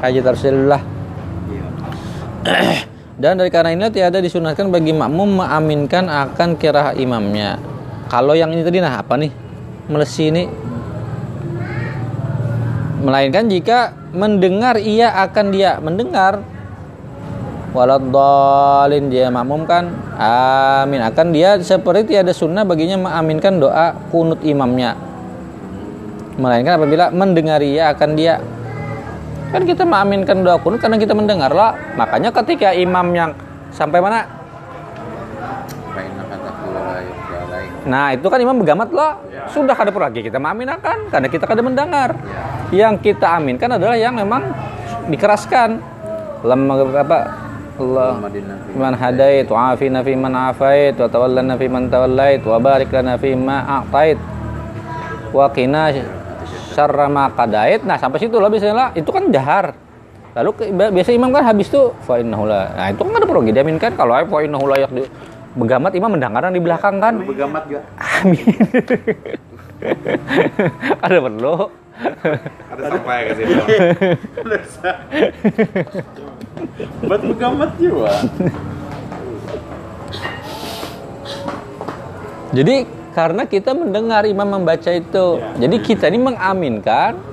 Hajat 0.03 0.25
Rasulullah 0.35 0.83
Iya. 1.53 1.67
dan 3.23 3.39
dari 3.39 3.51
karena 3.53 3.71
ini 3.75 3.87
tiada 3.93 4.19
disunahkan 4.19 4.69
bagi 4.73 4.91
makmum 4.91 5.45
mengaminkan 5.45 6.09
akan 6.09 6.59
kiraah 6.59 6.97
imamnya. 6.97 7.59
Kalau 8.11 8.37
yang 8.37 8.53
ini 8.53 8.63
tadi 8.67 8.79
nah 8.83 9.01
apa 9.01 9.17
nih? 9.17 9.33
Melesi 9.89 10.25
ini. 10.29 10.45
Melainkan 13.03 13.51
jika 13.51 13.99
mendengar 14.15 14.79
ia 14.79 15.11
akan 15.27 15.47
dia 15.51 15.81
mendengar 15.83 16.39
waladhalin 17.73 19.09
dia 19.09 19.33
makmum 19.33 19.65
kan 19.65 19.91
amin. 20.17 21.01
Akan 21.03 21.33
dia 21.33 21.57
seperti 21.61 22.15
tiada 22.15 22.31
sunnah 22.37 22.63
baginya 22.63 23.01
mengaminkan 23.01 23.59
doa 23.59 23.97
kunut 24.13 24.41
imamnya. 24.45 24.95
Melainkan 26.37 26.81
apabila 26.81 27.13
mendengar 27.13 27.61
ia 27.61 27.93
akan 27.93 28.11
dia 28.17 28.41
kan 29.53 29.69
kita 29.69 29.85
mengaminkan 29.85 30.41
doa 30.41 30.57
kunut 30.61 30.81
karena 30.81 30.97
kita 30.97 31.13
mendengar 31.13 31.53
lah. 31.53 31.77
Makanya 31.97 32.33
ketika 32.33 32.73
imam 32.73 33.13
yang 33.13 33.31
sampai 33.73 34.01
mana? 34.01 34.25
Nah 37.83 38.15
itu 38.15 38.27
kan 38.31 38.39
imam 38.39 38.63
begamat 38.63 38.89
lah. 38.95 39.19
Sudah 39.51 39.75
kada 39.75 39.91
perlu 39.91 40.07
lagi 40.07 40.23
kita 40.23 40.39
mengaminakan 40.39 41.11
karena 41.11 41.29
kita 41.29 41.45
kada 41.49 41.61
mendengar. 41.61 42.15
Yang 42.73 43.13
kita 43.13 43.37
aminkan 43.37 43.77
adalah 43.77 43.99
yang 43.99 44.17
memang 44.17 44.55
dikeraskan. 45.11 45.83
Lemah 46.43 46.75
apa 47.07 47.42
Allah. 47.79 48.13
Madinah 48.21 48.57
fi 48.65 48.73
man 48.77 48.95
hadait 48.97 49.47
wa 49.49 49.59
afina 49.73 50.01
fi 50.05 50.13
man 50.17 50.35
afait 50.35 50.95
wa 50.97 51.09
tawallana 51.09 51.55
fi 51.57 51.67
man 51.69 51.89
tawallait 51.89 52.43
wa 52.45 52.57
barik 52.61 52.91
lana 52.93 53.15
fi 53.17 53.33
ma 53.33 53.65
a'tait. 53.81 54.19
Wa 55.33 55.49
qina 55.53 55.93
syarra 56.75 57.07
ma 57.09 57.33
qadait. 57.33 57.81
Nah 57.85 57.97
sampai 57.97 58.21
situ 58.21 58.37
lah 58.37 58.53
biasanya. 58.53 58.75
Lah 58.75 58.89
itu 58.93 59.09
kan 59.09 59.31
jahar 59.33 59.73
lalu 60.33 60.73
biasa 60.73 61.13
imam 61.13 61.29
kan 61.29 61.45
habis 61.45 61.69
tuh 61.69 61.93
fa 62.09 62.17
innahu 62.17 62.49
la 62.49 62.73
nah 62.73 62.89
itu 62.89 63.05
kan 63.05 63.21
ada 63.21 63.29
perlu 63.29 63.45
diaminkan 63.53 63.93
kalau 64.01 64.17
fa 64.17 64.41
innahu 64.41 64.65
la 64.65 64.89
begamat 65.53 65.93
imam 65.93 66.17
mendengar 66.17 66.49
di 66.49 66.61
belakang 66.61 66.97
kan? 66.97 67.21
Begamat 67.21 67.69
juga. 67.69 67.85
amin. 68.01 68.57
Ada 71.05 71.19
perlu. 71.19 71.55
Ada 72.73 72.83
sampai 72.89 73.19
ke 73.29 73.33
Buat 77.07 77.23
begamat 77.27 77.71
juga. 77.81 78.13
Jadi 82.53 82.85
karena 83.17 83.49
kita 83.49 83.73
mendengar 83.73 84.29
imam 84.29 84.61
membaca 84.61 84.93
itu, 84.93 85.27
jadi 85.57 85.77
kita 85.81 86.09
ini 86.09 86.21
mengaminkan 86.21 87.33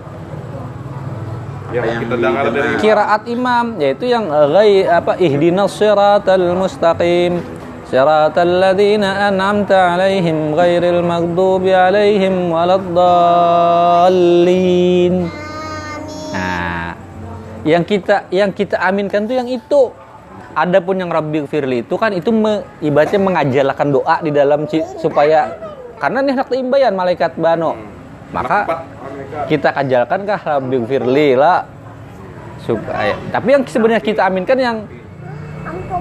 Ya, 1.69 1.85
Yang 1.85 2.09
kita 2.09 2.17
dengar 2.17 2.49
dari 2.49 2.81
kiraat 2.81 3.29
imam, 3.29 3.77
yaitu 3.77 4.09
yang 4.09 4.25
ghai 4.25 4.89
apa 4.89 5.21
ihdinas 5.21 5.77
siratal 5.77 6.57
mustaqim 6.57 7.45
siratal 7.85 8.49
ladzina 8.57 9.29
an'amta 9.29 9.93
alaihim 9.93 10.57
ghairil 10.57 11.05
maghdubi 11.05 11.69
alaihim 11.69 12.49
waladdallin. 12.49 14.09
Yang 17.67 17.83
kita 17.95 18.15
yang 18.31 18.51
kita 18.55 18.79
aminkan 18.79 19.27
tuh 19.27 19.35
yang 19.35 19.49
itu. 19.49 19.91
Adapun 20.49 20.97
yang 20.97 21.13
Rabbi 21.13 21.45
Firli 21.45 21.85
itu 21.85 21.95
kan 21.95 22.09
itu 22.09 22.33
me, 22.33 22.65
ibaratnya 22.81 23.21
mengajarkan 23.21 23.87
doa 23.93 24.17
di 24.19 24.33
dalam 24.33 24.65
ci- 24.65 24.83
supaya 24.97 25.51
karena 26.01 26.25
nih 26.25 26.33
nak 26.35 26.49
imbayan 26.51 26.93
malaikat 26.97 27.37
bano. 27.37 27.77
Maka 28.33 28.65
Empat. 28.65 28.79
malaikat. 28.81 29.45
kita 29.45 29.69
kajalkan 29.71 30.19
kah 30.25 30.41
Rabbi 30.41 30.77
Firli 30.89 31.37
lah. 31.37 31.69
Supaya 32.65 33.13
tapi 33.29 33.55
yang 33.55 33.63
sebenarnya 33.63 34.01
kita 34.03 34.25
aminkan 34.25 34.57
yang 34.57 34.77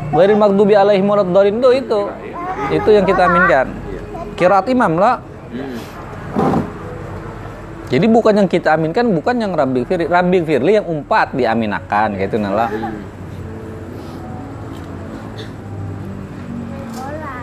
Ghairil 0.09 0.41
maghdubi 0.41 0.75
alaihim 0.75 1.07
waladdallin 1.07 1.61
itu 1.61 1.71
itu. 1.85 2.01
Itu 2.73 2.89
yang 2.89 3.05
kita 3.05 3.29
aminkan. 3.29 3.67
Kiraat 4.35 4.67
imam 4.71 4.97
lah 4.97 5.21
jadi 7.89 8.07
bukan 8.09 8.45
yang 8.45 8.49
kita 8.49 8.77
aminkan 8.77 9.09
bukan 9.11 9.37
yang 9.41 9.53
Rabbi 9.57 9.85
Firli 9.89 10.07
Rabbi 10.07 10.39
Firli 10.45 10.73
yang 10.77 10.87
umpat 10.87 11.33
diaminakan 11.33 12.17
gitu 12.21 12.37
nala 12.37 12.69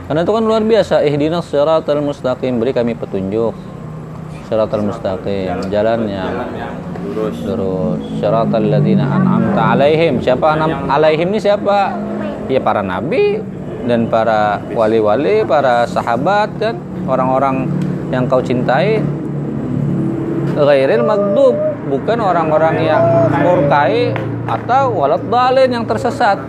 karena 0.06 0.22
itu 0.22 0.32
kan 0.38 0.44
luar 0.46 0.62
biasa 0.62 1.02
ihdinas 1.02 1.50
siratal 1.50 2.02
mustaqim 2.06 2.62
beri 2.62 2.72
kami 2.72 2.94
petunjuk 2.94 3.58
siratal 4.46 4.86
mustaqim 4.86 5.66
jalan 5.74 6.06
yang 6.06 6.34
Lurus. 7.16 7.38
Lurus. 7.46 8.02
Syaratal 8.18 8.66
ladzina 8.66 9.06
an'amta 9.06 9.78
alaihim. 9.78 10.20
Siapa 10.20 10.58
anam 10.58 10.90
alaihim 10.90 11.30
ini 11.32 11.40
siapa? 11.40 11.94
Ya 12.50 12.62
para 12.62 12.82
nabi 12.82 13.42
dan 13.86 14.10
para 14.10 14.60
wali-wali, 14.74 15.46
para 15.46 15.86
sahabat 15.86 16.50
dan 16.58 16.82
orang-orang 17.06 17.70
yang 18.10 18.26
kau 18.26 18.42
cintai. 18.42 19.06
Ghairil 20.56 21.04
magdub, 21.04 21.56
bukan 21.92 22.18
orang-orang 22.24 22.76
yang 22.80 23.04
murkai 23.44 24.16
atau 24.48 24.96
walad 24.96 25.28
dalin 25.28 25.70
yang 25.70 25.86
tersesat. 25.86 26.40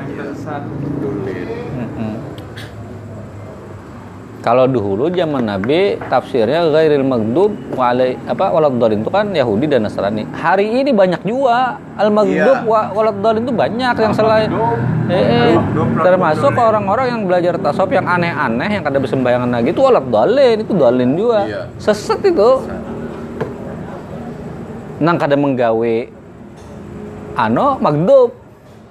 Kalau 4.47 4.71
dahulu 4.71 5.11
zaman 5.11 5.43
Nabi 5.43 5.99
tafsirnya 6.07 6.71
ghairil 6.71 7.03
maghdub 7.03 7.51
walai 7.75 8.15
apa 8.31 8.55
waladdallin 8.55 9.03
itu 9.03 9.11
kan 9.11 9.35
Yahudi 9.35 9.67
dan 9.67 9.91
Nasrani. 9.91 10.23
Hari 10.23 10.87
ini 10.87 10.95
banyak 10.95 11.27
juga 11.27 11.83
al 11.99 12.15
maghdub 12.15 12.63
Iya. 12.63 12.71
wa 12.71 12.95
waladdallin 12.95 13.43
itu 13.43 13.51
banyak 13.51 13.95
yang 13.99 14.15
selain 14.15 14.47
eh, 15.11 15.19
eh, 15.51 15.55
termasuk 15.99 16.55
orang-orang 16.55 17.11
yang 17.11 17.23
belajar 17.27 17.59
tasawuf 17.59 17.91
yang 17.91 18.07
aneh-aneh 18.07 18.79
yang 18.79 18.87
kada 18.87 19.03
bersembayangan 19.03 19.51
lagi 19.51 19.75
itu 19.75 19.83
waladdallin 19.83 20.63
itu 20.63 20.73
dalin 20.79 21.11
juga. 21.19 21.41
Iya. 21.43 21.63
Sesat 21.83 22.23
itu. 22.23 22.51
Nang 24.97 25.17
kada 25.21 25.37
menggawe 25.37 25.97
ano 27.37 27.77
maghdub. 27.81 28.33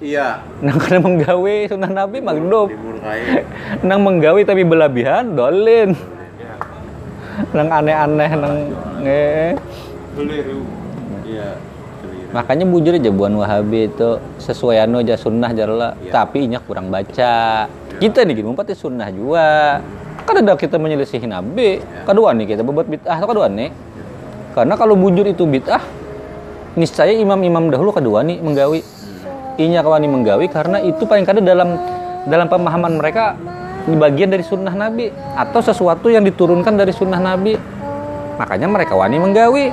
Iya. 0.04 0.44
Nang 0.62 0.78
kada 0.78 1.02
menggawe 1.02 1.56
sunnah 1.66 1.90
Nabi. 1.90 2.22
Dimurkai. 2.22 3.22
nang 3.88 4.00
menggawi 4.06 4.42
tapi 4.46 4.62
berlebihan 4.62 5.34
dolin 5.34 5.98
nang 7.52 7.68
aneh-aneh 7.68 8.32
nang. 8.38 8.56
Keliru. 10.16 10.62
Iya. 11.26 11.58
Makanya 12.32 12.68
bujur 12.68 13.00
aja 13.00 13.12
buan 13.16 13.36
wahabi 13.40 13.88
itu 13.88 14.20
sesuai 14.44 14.84
anu 14.84 15.00
aja 15.00 15.16
sunnah 15.16 15.56
jarla 15.56 15.96
Iya. 16.04 16.12
tapi 16.12 16.52
inya 16.52 16.60
kurang 16.60 16.92
baca 16.92 17.66
kita 17.96 18.28
nih 18.28 18.44
gitu 18.44 18.52
umpatnya 18.52 18.76
sunnah 18.76 19.08
juga 19.08 19.80
kan 20.28 20.36
ada 20.44 20.52
kita 20.60 20.76
menyelisihi 20.76 21.32
nabi 21.32 21.80
kedua 22.04 22.36
nih 22.36 22.44
kita 22.52 22.62
berbuat 22.68 22.88
bid'ah 22.92 23.24
kedua 23.24 23.48
nih 23.48 23.72
karena 24.56 24.80
kalau 24.80 24.96
bujur 24.96 25.28
itu 25.28 25.44
bid'ah 25.44 25.84
niscaya 26.76 27.12
imam-imam 27.12 27.68
dahulu 27.68 27.92
kedua 27.92 28.24
nih 28.24 28.40
menggawi 28.40 28.80
inya 29.56 29.84
kawani 29.84 30.08
menggawi 30.08 30.48
karena 30.48 30.80
itu 30.80 31.04
paling 31.04 31.28
kada 31.28 31.44
dalam 31.44 31.76
dalam 32.26 32.48
pemahaman 32.48 32.96
mereka 32.96 33.36
di 33.86 33.94
bagian 33.94 34.32
dari 34.32 34.42
sunnah 34.42 34.74
nabi 34.74 35.12
atau 35.36 35.60
sesuatu 35.60 36.08
yang 36.08 36.24
diturunkan 36.24 36.74
dari 36.74 36.96
sunnah 36.96 37.20
nabi 37.20 37.60
makanya 38.36 38.68
mereka 38.68 38.96
wani 38.96 39.20
menggawi 39.20 39.72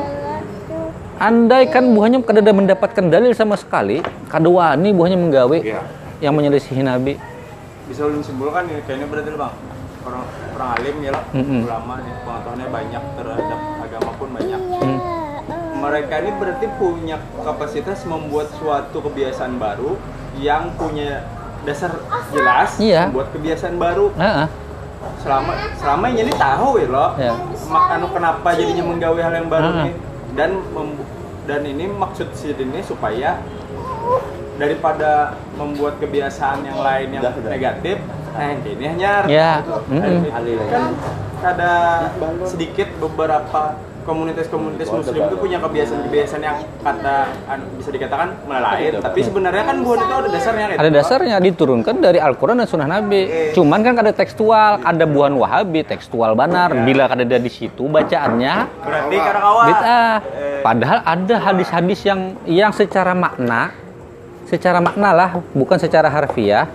andai 1.19 1.71
kan 1.71 1.87
buahnya 1.87 2.23
kada 2.23 2.43
ada 2.43 2.53
mendapatkan 2.53 3.05
dalil 3.07 3.33
sama 3.33 3.55
sekali 3.55 4.03
kada 4.27 4.51
wani 4.51 4.91
buahnya 4.91 5.19
menggawi 5.19 5.63
Iya. 5.63 5.81
yang 6.19 6.35
menyelisihi 6.35 6.83
nabi 6.83 7.15
Bisa 7.87 8.07
ulun 8.07 8.23
simpulkan 8.23 8.67
ya 8.67 8.79
kayaknya 8.87 9.07
berarti 9.11 9.31
bang 9.35 9.55
orang 10.03 10.23
orang 10.59 10.69
alim 10.79 10.97
ya 10.99 11.11
lah, 11.15 11.23
Mm-mm. 11.31 11.61
ulama 11.63 11.95
nih 12.03 12.15
pengetahuannya 12.27 12.69
banyak 12.75 13.03
terhadap 13.15 13.59
agama 13.87 14.11
pun 14.19 14.29
banyak. 14.35 14.42
Hmm. 15.83 15.91
Mereka 15.91 16.15
ini 16.17 16.31
berarti 16.33 16.67
punya 16.73 17.17
kapasitas 17.37 18.07
membuat 18.07 18.55
suatu 18.55 19.03
kebiasaan 19.03 19.59
baru 19.59 19.99
yang 20.39 20.71
punya 20.73 21.27
dasar 21.63 21.91
jelas 22.31 22.79
Iya. 22.79 23.07
membuat 23.07 23.31
kebiasaan 23.33 23.77
baru 23.77 24.15
ah. 24.17 24.47
selama 25.19 25.51
selama 25.75 26.07
ini 26.09 26.31
tahu 26.33 26.79
ya 26.79 26.87
lo 26.89 27.07
Ya. 27.17 27.35
mak- 27.67 27.89
anu 27.93 28.07
kenapa 28.09 28.49
jadinya 28.53 28.83
menggawe 28.85 29.19
hal 29.21 29.35
yang 29.37 29.49
baru 29.49 29.69
Ah. 29.69 29.83
nih 29.83 29.95
dan 30.33 30.51
dan 31.45 31.61
ini 31.63 31.87
maksud 31.87 32.31
si 32.33 32.51
ini 32.53 32.79
supaya 32.81 33.43
daripada 34.55 35.35
membuat 35.55 35.99
kebiasaan 35.99 36.63
yang 36.63 36.79
lain 36.79 37.09
yang 37.13 37.23
Udah, 37.23 37.35
udah. 37.37 37.51
negatif 37.51 37.97
nah 38.33 38.49
ini 38.49 38.85
hanya 38.89 39.13
Ya. 39.27 39.51
gitu. 39.61 39.77
Mm-mm. 39.91 40.31
kan 40.67 40.85
ada 41.43 41.73
sedikit 42.45 42.89
beberapa 42.97 43.75
komunitas-komunitas 44.03 44.89
muslim 44.91 45.23
itu 45.27 45.37
punya 45.39 45.59
kebiasaan-kebiasaan 45.63 46.43
yang 46.43 46.59
kata 46.83 47.17
anu, 47.49 47.65
bisa 47.79 47.91
dikatakan 47.91 48.29
melalain 48.45 48.99
tapi 49.03 49.21
sebenarnya 49.23 49.65
kan 49.67 49.77
buat 49.83 49.99
itu 49.99 50.15
ada 50.15 50.29
dasarnya 50.31 50.65
gitu. 50.69 50.81
ada 50.83 50.91
dasarnya 50.91 51.37
diturunkan 51.43 51.95
dari 51.99 52.19
Al-Quran 52.19 52.57
dan 52.63 52.69
Sunnah 52.69 52.89
Nabi. 52.91 53.53
Cuman 53.53 53.81
kan 53.83 53.95
ada 53.99 54.13
tekstual, 54.15 54.83
ada 54.83 55.05
buah 55.07 55.31
wahabi, 55.33 55.87
tekstual 55.87 56.35
banar. 56.35 56.75
Bila 56.83 57.07
kada 57.07 57.23
ada 57.23 57.39
di 57.39 57.51
situ 57.53 57.87
bacaannya 57.87 58.55
berarti 58.83 59.17
karena 59.17 59.41
awal 59.43 59.65
bid'ah. 59.71 60.15
Padahal 60.63 60.99
ada 61.03 61.35
hadis-hadis 61.51 62.01
yang 62.07 62.21
yang 62.47 62.73
secara 62.75 63.15
makna, 63.15 63.75
secara 64.47 64.79
makna 64.79 65.11
lah, 65.11 65.31
bukan 65.55 65.79
secara 65.79 66.07
harfiah, 66.07 66.67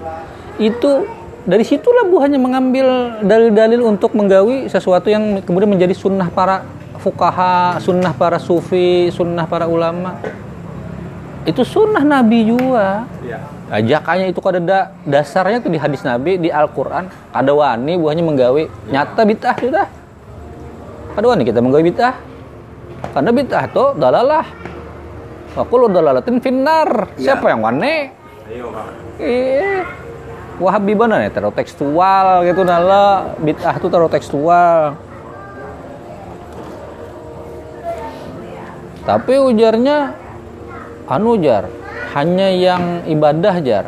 itu 0.59 1.07
dari 1.47 1.63
situlah 1.63 2.03
buahnya 2.03 2.35
mengambil 2.35 3.19
dalil-dalil 3.23 3.79
untuk 3.87 4.11
menggawi 4.11 4.67
sesuatu 4.67 5.07
yang 5.07 5.39
kemudian 5.47 5.71
menjadi 5.71 5.95
sunnah 5.95 6.27
para 6.27 6.67
fukaha, 7.07 7.79
sunnah 7.79 8.11
para 8.11 8.35
sufi, 8.35 9.07
sunnah 9.15 9.47
para 9.47 9.63
ulama. 9.63 10.19
Itu 11.47 11.63
sunnah 11.63 12.03
Nabi 12.03 12.43
juga. 12.43 13.07
Iya. 13.23 13.39
Ajakannya 13.67 14.31
itu 14.31 14.39
kada 14.43 14.59
ada 14.59 14.79
dasarnya 15.07 15.63
tuh 15.63 15.71
di 15.71 15.79
hadis 15.79 16.03
Nabi 16.03 16.35
di 16.35 16.51
Al-Qur'an. 16.51 17.07
Kada 17.31 17.51
wani 17.55 17.95
buahnya 17.95 18.23
menggawe 18.23 18.63
nyata 18.91 19.21
bid'ah 19.23 19.55
sudah. 19.55 19.87
Kada 21.15 21.25
wani 21.27 21.47
kita 21.47 21.63
menggawe 21.63 21.83
bid'ah. 21.83 22.15
Karena 23.15 23.31
bid'ah 23.31 23.63
tuh 23.71 23.95
dalalah. 23.95 24.45
Wa 25.55 25.63
kullu 25.63 25.87
dalalatin 25.87 26.43
finnar. 26.43 27.15
Siapa 27.15 27.47
yang 27.47 27.63
wani? 27.63 28.11
ayo 28.47 28.71
Eh, 29.19 29.83
Wahabi 30.57 30.97
bener 30.97 31.21
ya, 31.21 31.29
taruh 31.29 31.53
tekstual 31.53 32.41
gitu 32.49 32.65
nala 32.65 33.29
bid'ah 33.37 33.77
tuh 33.77 33.93
taruh 33.93 34.09
tekstual. 34.09 34.97
Tapi 39.07 39.39
ujarnya 39.39 40.11
anu 41.07 41.39
jar, 41.39 41.71
hanya 42.19 42.51
yang 42.51 43.07
ibadah 43.07 43.55
jar. 43.63 43.87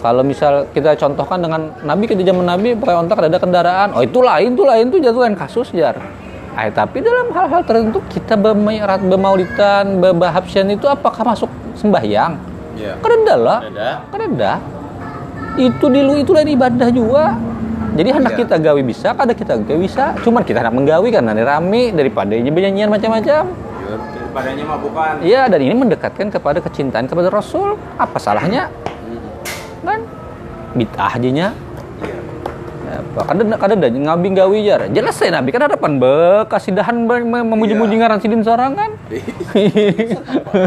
Kalau 0.00 0.24
misal 0.24 0.64
kita 0.72 0.96
contohkan 0.96 1.44
dengan 1.44 1.76
Nabi 1.84 2.08
kita 2.08 2.24
zaman 2.24 2.44
Nabi 2.48 2.72
pakai 2.72 2.96
ontak 2.96 3.20
ada 3.20 3.36
kendaraan, 3.36 3.92
oh 3.92 4.00
itu 4.00 4.24
lain, 4.24 4.56
itu 4.56 4.64
lain 4.64 4.84
itu 4.88 4.98
jatuh 5.04 5.28
lain 5.28 5.36
kasus 5.36 5.68
jar. 5.76 5.96
Eh, 6.56 6.72
tapi 6.72 7.04
dalam 7.04 7.28
hal-hal 7.36 7.66
tertentu 7.68 8.00
kita 8.08 8.36
bermairat, 8.40 9.04
bermaulitan, 9.04 10.00
berbahabsyan 10.00 10.72
itu 10.72 10.88
apakah 10.88 11.36
masuk 11.36 11.52
sembahyang? 11.76 12.32
Kan 13.04 13.10
ada 13.28 13.36
lah. 13.36 13.58
Ada. 14.12 14.52
Itu 15.60 15.92
di 15.92 16.00
lu 16.00 16.16
itu 16.16 16.32
lain 16.32 16.48
ibadah 16.52 16.88
juga. 16.88 17.36
Jadi 17.94 18.08
hendak 18.10 18.34
Iya. 18.34 18.40
kita 18.42 18.56
gawi 18.58 18.82
bisa, 18.82 19.08
kada 19.14 19.32
kita 19.36 19.52
gawi 19.62 19.86
bisa. 19.86 20.16
Cuman 20.26 20.42
kita 20.42 20.64
hendak 20.64 20.74
menggawi 20.74 21.14
karena 21.14 21.30
rame 21.38 21.94
daripada 21.94 22.34
nyanyian 22.34 22.90
macam-macam. 22.90 23.73
Daripadanya 23.84 24.64
mabukan 24.66 25.14
Iya, 25.20 25.46
dan 25.46 25.60
ini 25.60 25.74
mendekatkan 25.74 26.26
kepada 26.28 26.58
kecintaan 26.58 27.06
kepada 27.06 27.28
Rasul. 27.28 27.76
Apa 27.94 28.16
salahnya? 28.16 28.68
Hmm. 28.68 29.20
Kan 29.84 30.00
bid'ah 30.74 31.12
aja 31.12 31.30
Iya. 31.30 31.48
apa 32.94 33.20
kada 33.26 33.42
kada 33.56 33.74
ada 33.74 33.88
ngabi 33.90 34.28
gawi 34.32 34.58
jar 34.62 34.86
jelas 34.86 35.14
saya 35.14 35.34
nabi 35.34 35.50
kan 35.50 35.66
hadapan 35.66 35.98
bekasidahan 35.98 37.06
be- 37.06 37.22
me- 37.22 37.46
memuji-muji 37.46 37.94
Iya. 37.94 38.00
ngaran 38.02 38.18
sidin 38.18 38.42
sorangan 38.42 38.90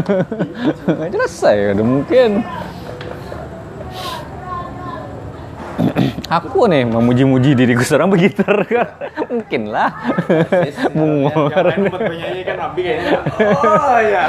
jelas 1.12 1.32
saya 1.32 1.72
udah 1.72 1.86
mungkin 1.86 2.44
aku 6.28 6.68
nih 6.68 6.84
memuji-muji 6.84 7.56
diriku 7.56 7.80
seorang 7.82 8.12
begitar 8.12 8.52
kan 8.68 8.88
mungkin 9.32 9.72
lah 9.72 9.90
yang 10.68 10.92
mungor 10.92 11.64
lain 11.64 11.88
buat 11.88 12.02
penyanyi 12.04 12.42
kan 12.44 12.56
Abi 12.60 12.80
kayaknya 12.84 13.18
oh 13.48 13.98
ya 14.12 14.24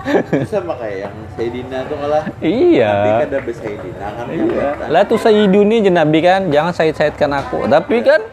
Itu 0.00 0.48
sama 0.48 0.80
kayak 0.80 0.96
yang 1.06 1.14
Sayyidina 1.36 1.84
tuh 1.84 2.00
kalah. 2.00 2.24
iya 2.40 2.88
Nanti 2.88 3.10
kan 3.12 3.28
ada 3.28 3.52
Sayyidina 3.52 4.06
kan. 4.16 4.26
Iya. 4.32 4.68
Lah 4.88 5.02
tuh 5.04 5.20
Sayyiduni 5.20 5.84
je 5.84 5.92
Nabi 5.92 6.24
kan, 6.24 6.48
jangan 6.48 6.72
sayid-sayidkan 6.72 7.28
aku. 7.36 7.68
Tapi 7.68 8.00
kan 8.00 8.24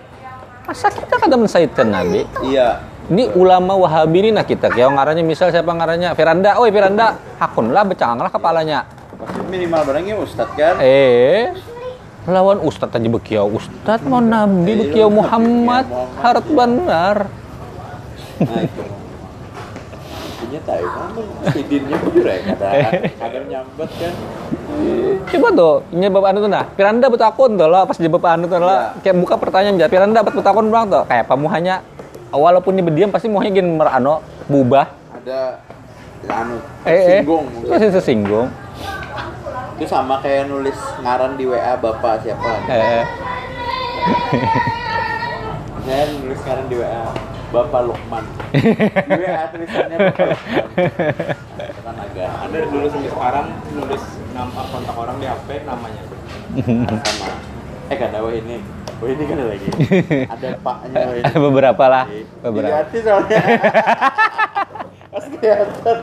masa 0.64 0.88
kita 0.88 1.20
kada 1.20 1.36
mensaidkan 1.36 1.92
Nabi? 1.92 2.24
Iya. 2.40 2.80
Ini 3.12 3.36
ulama 3.36 3.76
Wahabi 3.76 4.20
ini 4.24 4.30
nah 4.32 4.48
kita 4.48 4.72
kayak 4.72 4.96
ngarannya 4.96 5.28
misal 5.28 5.52
siapa 5.52 5.68
ngarannya 5.68 6.16
Firanda, 6.16 6.56
oi 6.56 6.72
Firanda, 6.72 7.20
hakun 7.36 7.76
lah 7.76 7.84
becang 7.84 8.16
lah 8.16 8.32
kepalanya. 8.32 8.88
Pasti 9.20 9.44
minimal 9.52 9.82
barangnya 9.84 10.16
Ustadz 10.24 10.56
kan. 10.56 10.80
Eh, 10.80 11.52
lawan 12.28 12.60
Ustadz 12.60 13.00
aja 13.00 13.08
bekiau. 13.08 13.48
Ustadz 13.48 14.04
mau 14.04 14.20
Nabi 14.20 14.76
Iya, 14.76 14.80
bekiau 14.84 15.10
Muhammad 15.10 15.88
harap 16.20 16.46
benar. 16.52 17.32
Nah. 18.38 18.68
Punya 20.38 20.60
tahu 20.64 20.86
kamu 20.86 21.22
Sayyidinnya 21.50 21.98
bujur 22.08 22.24
ya 22.24 22.40
kadang 23.18 23.46
nyambet 23.50 23.90
kan. 23.90 24.14
Coba 25.28 25.48
tuh 25.56 25.76
nyebab 25.92 26.24
anu 26.30 26.38
tuh 26.46 26.52
nah, 26.52 26.66
Firanda 26.78 27.08
betul 27.10 27.28
akun 27.28 27.52
tuh 27.58 27.68
lah 27.68 27.84
pas 27.84 27.98
jebab 27.98 28.24
anu 28.24 28.46
tuh 28.46 28.62
lah, 28.62 28.96
kayak 29.02 29.18
buka 29.18 29.36
pertanyaan 29.36 29.76
jadi 29.82 29.90
Firanda 29.90 30.22
betul 30.22 30.46
akun 30.46 30.70
bilang 30.70 30.88
tuh? 30.88 31.04
Kayak 31.10 31.26
pamuhanya 31.28 31.82
walaupun 32.30 32.78
dia 32.78 32.86
berdiam 32.86 33.10
pasti 33.10 33.28
muhanya 33.28 33.60
gini 33.60 33.76
merano 33.76 34.22
bubah 34.46 34.88
Ada 35.20 35.60
anu 36.30 36.56
Eh, 36.86 36.92
eh. 36.94 37.04
singgung 37.26 37.46
Masih 37.68 37.90
tersinggung. 37.92 38.48
Itu 39.78 39.86
sama 39.86 40.18
kayak 40.26 40.50
nulis 40.50 40.74
ngaran 41.06 41.38
di 41.38 41.46
WA 41.46 41.78
bapak 41.78 42.26
siapa. 42.26 42.50
Eh. 42.66 43.06
saya 45.86 46.04
nulis 46.18 46.40
ngaran 46.42 46.66
di 46.66 46.82
WA 46.82 47.14
bapak 47.54 47.82
Lukman. 47.86 48.26
Di 48.58 49.22
WA 49.22 49.46
tulisannya 49.54 49.98
bapak 50.02 50.26
Lukman. 50.34 50.66
Itu 51.62 51.82
kan 51.86 51.94
agak 51.94 52.26
ada 52.26 52.50
dari 52.50 52.68
dulu 52.74 52.86
sampai 52.90 53.12
sekarang 53.14 53.48
nulis 53.78 54.04
nama 54.34 54.62
kontak 54.66 54.96
orang 54.98 55.18
di 55.22 55.28
HP 55.30 55.48
namanya? 55.62 56.02
Sama. 57.06 57.30
Eh 57.94 57.96
kan 58.02 58.10
ada 58.10 58.26
wah 58.26 58.34
ini. 58.34 58.58
Wah 58.98 59.10
ini 59.14 59.24
kan 59.30 59.36
ada 59.38 59.46
lagi. 59.46 59.68
Ada 60.26 60.48
paknya 60.58 60.96
wah 61.06 61.16
ini. 61.22 61.34
Beberapa 61.46 61.84
lah, 61.86 62.04
beberapa. 62.42 62.82
Dilihatin 62.82 63.02
soalnya. 63.06 63.40
Pas 65.14 65.26
kelihatan 65.34 65.98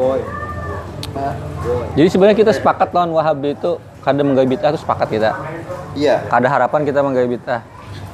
Boy. 0.00 0.20
Jadi 1.92 2.08
sebenarnya 2.08 2.36
kita 2.38 2.52
sepakat 2.52 2.88
lawan 2.90 3.12
Wahabi 3.12 3.52
itu 3.52 3.76
kadang 4.00 4.32
menggawe 4.32 4.48
bid'ah 4.48 4.72
itu 4.72 4.80
sepakat 4.80 5.08
kita. 5.10 5.30
iya 5.92 6.24
Kada 6.24 6.48
harapan 6.48 6.80
kita 6.82 7.04
menggawe 7.04 7.28
bid'ah. 7.28 7.60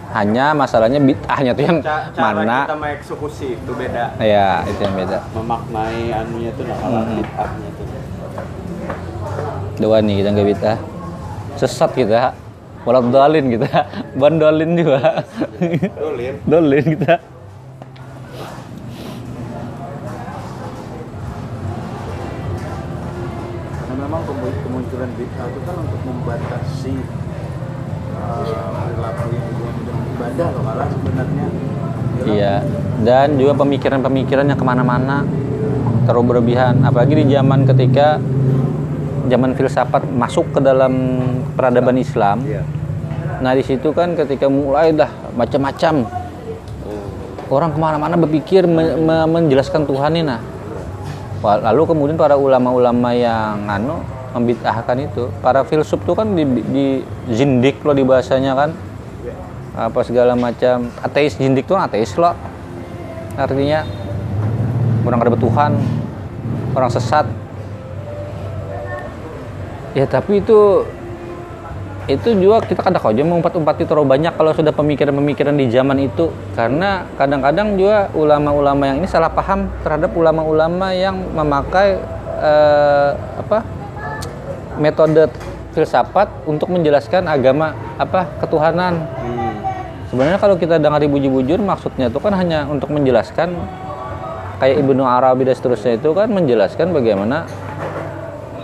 Hanya 0.09 0.51
masalahnya 0.51 0.99
bid'ahnya 0.99 1.53
tuh 1.53 1.63
yang 1.63 1.79
Ca- 1.79 2.11
cara 2.11 2.35
mana? 2.35 2.59
kita 2.65 2.77
mengeksekusi 2.77 3.47
itu 3.55 3.73
beda 3.73 4.15
Ya, 4.19 4.63
itu 4.65 4.81
yang 4.81 4.95
beda. 4.97 5.19
memaknai 5.31 6.11
anunya 6.11 6.51
tuh 6.53 6.65
nah 6.65 6.77
kalau 6.77 7.01
Hmm. 7.05 7.17
bid'ahnya 7.17 7.69
tuh 7.71 7.85
Dua 9.77 9.97
nih 10.01 10.15
kita 10.17 10.29
nggak 10.33 10.49
bid'ah. 10.49 10.79
Sesat 11.55 11.91
kita. 11.93 12.33
Walau 12.83 13.03
dolin 13.05 13.47
kita. 13.53 13.69
Bandolin 14.21 14.73
juga. 14.75 15.21
dolin 15.93 16.35
dolin 16.43 16.85
kita. 16.89 17.15
Bid'ah 25.05 25.47
itu 25.53 25.61
kan 25.69 25.77
untuk 25.77 26.01
membatasi 26.09 26.95
uh, 28.17 28.45
perilaku 28.89 29.27
yang 29.37 29.47
dengan 29.53 30.05
ibadah 30.17 30.47
loh 30.57 30.63
malah 30.65 30.89
sebenarnya. 30.89 31.47
Iya. 32.25 32.55
Dan 33.05 33.37
juga 33.37 33.53
pemikiran-pemikiran 33.61 34.49
yang 34.49 34.57
ke 34.57 34.65
mana-mana 34.65 35.29
terlalu 36.09 36.33
berlebihan. 36.33 36.81
Apalagi 36.81 37.13
di 37.21 37.25
zaman 37.29 37.69
ketika 37.69 38.17
zaman 39.29 39.53
filsafat 39.53 40.09
masuk 40.09 40.49
ke 40.57 40.61
dalam 40.65 41.21
peradaban 41.53 42.01
Islam. 42.01 42.41
iya 42.47 42.65
Nah 43.37 43.53
di 43.53 43.61
situ 43.61 43.93
kan 43.93 44.17
ketika 44.17 44.49
mulai 44.49 44.97
dah 44.97 45.13
macam-macam 45.37 46.09
orang 47.53 47.71
ke 47.75 47.79
mana-mana 47.79 48.15
berpikir 48.17 48.65
me- 48.65 48.97
me- 48.97 49.29
menjelaskan 49.29 49.85
Tuhan 49.85 50.17
ini 50.17 50.25
nah. 50.25 50.41
Lalu 51.45 51.83
kemudian 51.85 52.17
para 52.17 52.35
ulama-ulama 52.35 53.13
yang 53.13 53.69
anu 53.69 54.01
membid'ahkan 54.35 54.97
itu, 55.05 55.31
para 55.45 55.63
filsuf 55.63 56.03
itu 56.03 56.13
kan 56.17 56.27
di, 56.33 56.45
di 56.67 56.87
zindik 57.31 57.83
loh 57.87 57.95
di 57.95 58.03
bahasanya 58.03 58.57
kan, 58.57 58.71
apa 59.77 60.01
segala 60.03 60.33
macam. 60.33 60.89
Ateis 61.05 61.37
zindik 61.37 61.69
tuh 61.69 61.77
ateis 61.77 62.17
loh, 62.17 62.33
artinya 63.37 63.85
orang 65.05 65.21
ada 65.21 65.39
Tuhan, 65.39 65.73
orang 66.75 66.91
sesat. 66.91 67.27
Ya 69.97 70.05
tapi 70.05 70.45
itu 70.45 70.85
itu 72.07 72.39
juga 72.39 72.63
kita 72.63 72.87
kadang 72.87 73.03
aja 73.03 73.23
mengumpat-umpati 73.27 73.83
terlalu 73.83 74.15
banyak 74.15 74.39
kalau 74.39 74.55
sudah 74.55 74.71
pemikiran-pemikiran 74.71 75.57
di 75.59 75.67
zaman 75.73 75.99
itu. 76.05 76.31
Karena 76.55 77.03
kadang-kadang 77.19 77.75
juga 77.75 78.13
ulama-ulama 78.15 78.83
yang 78.87 79.03
ini 79.03 79.09
salah 79.11 79.33
paham 79.33 79.67
terhadap 79.83 80.15
ulama-ulama 80.15 80.95
yang 80.95 81.19
memakai 81.35 81.99
eh, 82.39 83.11
apa 83.17 83.65
metode 84.77 85.29
filsafat 85.77 86.29
untuk 86.49 86.73
menjelaskan 86.73 87.29
agama 87.29 87.77
apa 88.01 88.29
ketuhanan. 88.41 89.05
Sebenarnya 90.09 90.39
kalau 90.39 90.57
kita 90.57 90.81
dengar 90.81 91.03
bujur-bujur 91.05 91.61
maksudnya 91.61 92.09
itu 92.09 92.19
kan 92.23 92.33
hanya 92.33 92.65
untuk 92.71 92.89
menjelaskan 92.95 93.53
kayak 94.57 94.81
Ibnu 94.81 95.03
Arabi 95.05 95.45
dan 95.45 95.55
seterusnya 95.59 96.01
itu 96.01 96.17
kan 96.17 96.33
menjelaskan 96.33 96.95
bagaimana 96.97 97.45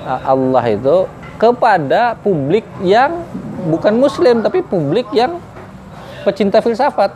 Allah 0.06 0.64
itu 0.72 1.04
kepada 1.36 2.16
publik 2.22 2.64
yang 2.80 3.26
bukan 3.68 3.98
muslim 3.98 4.40
tapi 4.40 4.62
publik 4.62 5.10
yang 5.12 5.42
pecinta 6.22 6.62
filsafat 6.62 7.12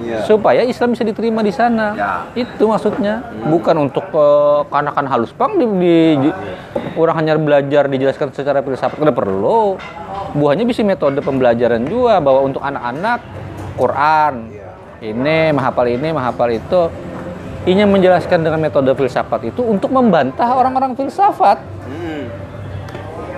Iya. 0.00 0.24
supaya 0.24 0.64
Islam 0.64 0.96
bisa 0.96 1.04
diterima 1.04 1.44
di 1.44 1.52
sana. 1.52 1.92
Ya. 1.92 2.12
itu 2.34 2.64
maksudnya. 2.64 3.20
Bukan 3.46 3.76
untuk 3.76 4.08
uh, 4.16 4.64
kanakan 4.72 5.06
halus. 5.06 5.30
Pang 5.36 5.60
di, 5.60 5.66
di- 6.16 6.36
orang 6.96 7.20
hanya 7.20 7.36
belajar 7.36 7.86
dijelaskan 7.86 8.32
secara 8.32 8.64
filsafat. 8.64 8.96
Udah 8.96 9.12
perlu. 9.12 9.76
Buahnya 10.32 10.64
bisa 10.64 10.80
metode 10.80 11.20
pembelajaran 11.20 11.84
juga. 11.84 12.18
Bahwa 12.18 12.40
untuk 12.48 12.64
anak-anak. 12.64 13.20
Quran. 13.76 14.52
Ini 15.00 15.56
menghafal 15.56 15.86
ini 15.88 16.08
menghafal 16.12 16.48
itu. 16.52 16.92
Ini 17.60 17.84
menjelaskan 17.84 18.40
dengan 18.40 18.56
metode 18.56 18.88
filsafat 18.96 19.52
itu 19.52 19.60
untuk 19.60 19.92
membantah 19.92 20.48
orang-orang 20.48 20.96
filsafat. 20.96 21.60
Hmm. 21.90 22.24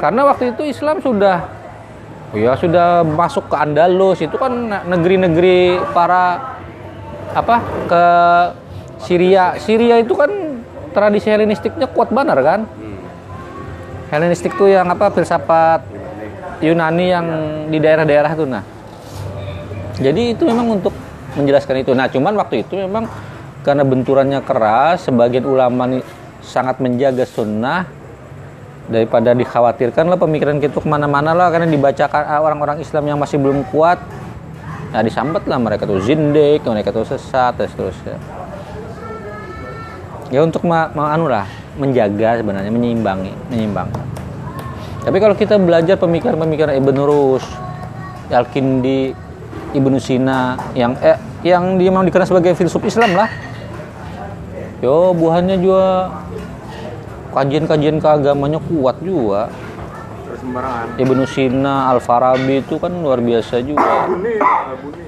karena 0.02 0.26
waktu 0.26 0.50
itu 0.52 0.66
Islam 0.66 0.98
sudah 0.98 1.46
ya 2.34 2.52
sudah 2.58 3.06
masuk 3.06 3.46
ke 3.46 3.56
Andalus. 3.56 4.18
Itu 4.18 4.38
kan 4.38 4.52
negeri-negeri 4.86 5.78
para 5.94 6.51
apa 7.32 7.56
ke 7.88 8.04
Syria. 9.02 9.56
Syria 9.58 9.98
itu 9.98 10.14
kan 10.14 10.30
tradisi 10.92 11.28
Helenistiknya 11.32 11.88
kuat 11.90 12.12
benar 12.12 12.38
kan? 12.44 12.60
Helenistik 14.12 14.52
tuh 14.60 14.68
yang 14.68 14.86
apa 14.92 15.08
filsafat 15.08 15.80
Yunani 16.62 17.06
yang 17.10 17.26
di 17.72 17.78
daerah-daerah 17.80 18.32
tuh 18.36 18.46
nah. 18.46 18.62
Jadi 19.98 20.36
itu 20.36 20.46
memang 20.46 20.78
untuk 20.78 20.94
menjelaskan 21.34 21.82
itu. 21.82 21.90
Nah 21.96 22.06
cuman 22.12 22.36
waktu 22.38 22.62
itu 22.62 22.76
memang 22.76 23.08
karena 23.62 23.82
benturannya 23.86 24.40
keras 24.44 25.06
sebagian 25.08 25.46
ulama 25.46 25.86
nih 25.86 26.02
sangat 26.42 26.82
menjaga 26.82 27.22
sunnah 27.22 27.86
daripada 28.90 29.30
dikhawatirkan 29.32 30.10
lah 30.10 30.18
pemikiran 30.18 30.58
kita 30.58 30.82
ke 30.82 30.88
mana-mana 30.90 31.30
lah 31.32 31.48
karena 31.54 31.70
dibacakan 31.70 32.22
ah, 32.26 32.42
orang-orang 32.42 32.82
Islam 32.82 33.06
yang 33.06 33.18
masih 33.22 33.38
belum 33.38 33.62
kuat 33.70 34.02
nah 34.92 35.00
disambet 35.00 35.48
lah 35.48 35.56
mereka 35.56 35.88
tuh 35.88 36.04
zindik 36.04 36.60
mereka 36.68 36.92
tuh 36.92 37.08
sesat 37.08 37.56
dan 37.56 37.66
seterusnya. 37.66 38.16
Ya 40.28 40.40
untuk 40.44 40.64
ma, 40.64 40.88
ma- 40.92 41.12
anu 41.12 41.28
lah 41.28 41.48
menjaga 41.76 42.40
sebenarnya 42.40 42.72
menyeimbangi 42.72 43.32
menyeimbangkan. 43.52 44.04
Tapi 45.02 45.16
kalau 45.18 45.34
kita 45.34 45.56
belajar 45.56 45.96
pemikiran-pemikiran 45.96 46.76
Ibn 46.76 46.96
Rus 47.04 47.44
Al-Kindi 48.32 49.12
Ibnu 49.72 49.96
Sina 49.96 50.56
yang 50.76 50.96
eh, 51.00 51.16
yang 51.42 51.80
dia 51.80 51.88
memang 51.88 52.04
dikenal 52.04 52.28
sebagai 52.28 52.52
filsuf 52.52 52.84
Islam 52.84 53.16
lah. 53.16 53.28
Yo 54.84 55.16
buahnya 55.16 55.56
juga 55.56 56.12
kajian-kajian 57.32 57.96
keagamannya 57.96 58.60
kuat 58.68 59.00
juga 59.00 59.48
sembarangan 60.42 60.86
Ibnu 60.98 61.22
Sina, 61.30 61.94
Al 61.94 62.02
Farabi 62.02 62.66
itu 62.66 62.74
kan 62.82 62.90
luar 62.90 63.22
biasa 63.22 63.62
juga. 63.62 64.10
Buni, 64.10 64.34
Buni. 64.82 65.04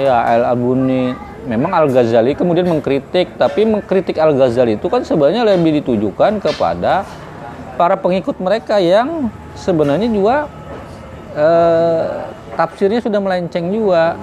Ya, 0.00 0.24
Al 0.24 0.56
Albuni. 0.56 1.12
Memang 1.42 1.74
Al 1.74 1.90
Ghazali 1.90 2.38
kemudian 2.38 2.70
mengkritik, 2.70 3.34
tapi 3.36 3.66
mengkritik 3.66 4.16
Al 4.16 4.32
Ghazali 4.32 4.78
itu 4.78 4.86
kan 4.86 5.02
sebenarnya 5.02 5.42
lebih 5.42 5.82
ditujukan 5.82 6.38
kepada 6.38 7.02
para 7.74 7.98
pengikut 7.98 8.38
mereka 8.38 8.78
yang 8.78 9.26
sebenarnya 9.58 10.06
juga 10.06 10.46
eh, 11.34 12.04
tafsirnya 12.54 13.02
sudah 13.02 13.18
melenceng 13.18 13.74
juga. 13.74 14.16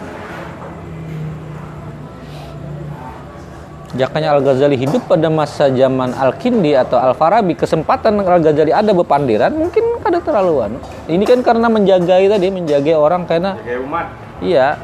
Jakanya 3.89 4.37
Al 4.37 4.45
Ghazali 4.45 4.77
hidup 4.77 5.09
pada 5.09 5.33
masa 5.33 5.65
zaman 5.73 6.13
Al 6.13 6.37
Kindi 6.37 6.77
atau 6.77 7.01
Al 7.01 7.17
Farabi, 7.17 7.57
kesempatan 7.57 8.21
Al 8.21 8.37
Ghazali 8.37 8.69
ada 8.69 8.93
bepandiran 8.93 9.49
mungkin 9.49 9.97
kada 10.05 10.21
terlalu 10.21 10.69
anu. 10.69 10.79
Ini 11.09 11.23
kan 11.25 11.41
karena 11.41 11.65
menjaga 11.73 12.21
tadi, 12.21 12.47
menjaga 12.53 12.93
orang 12.93 13.25
karena 13.25 13.57
kayak 13.65 13.81
umat 13.89 14.05
Iya. 14.45 14.77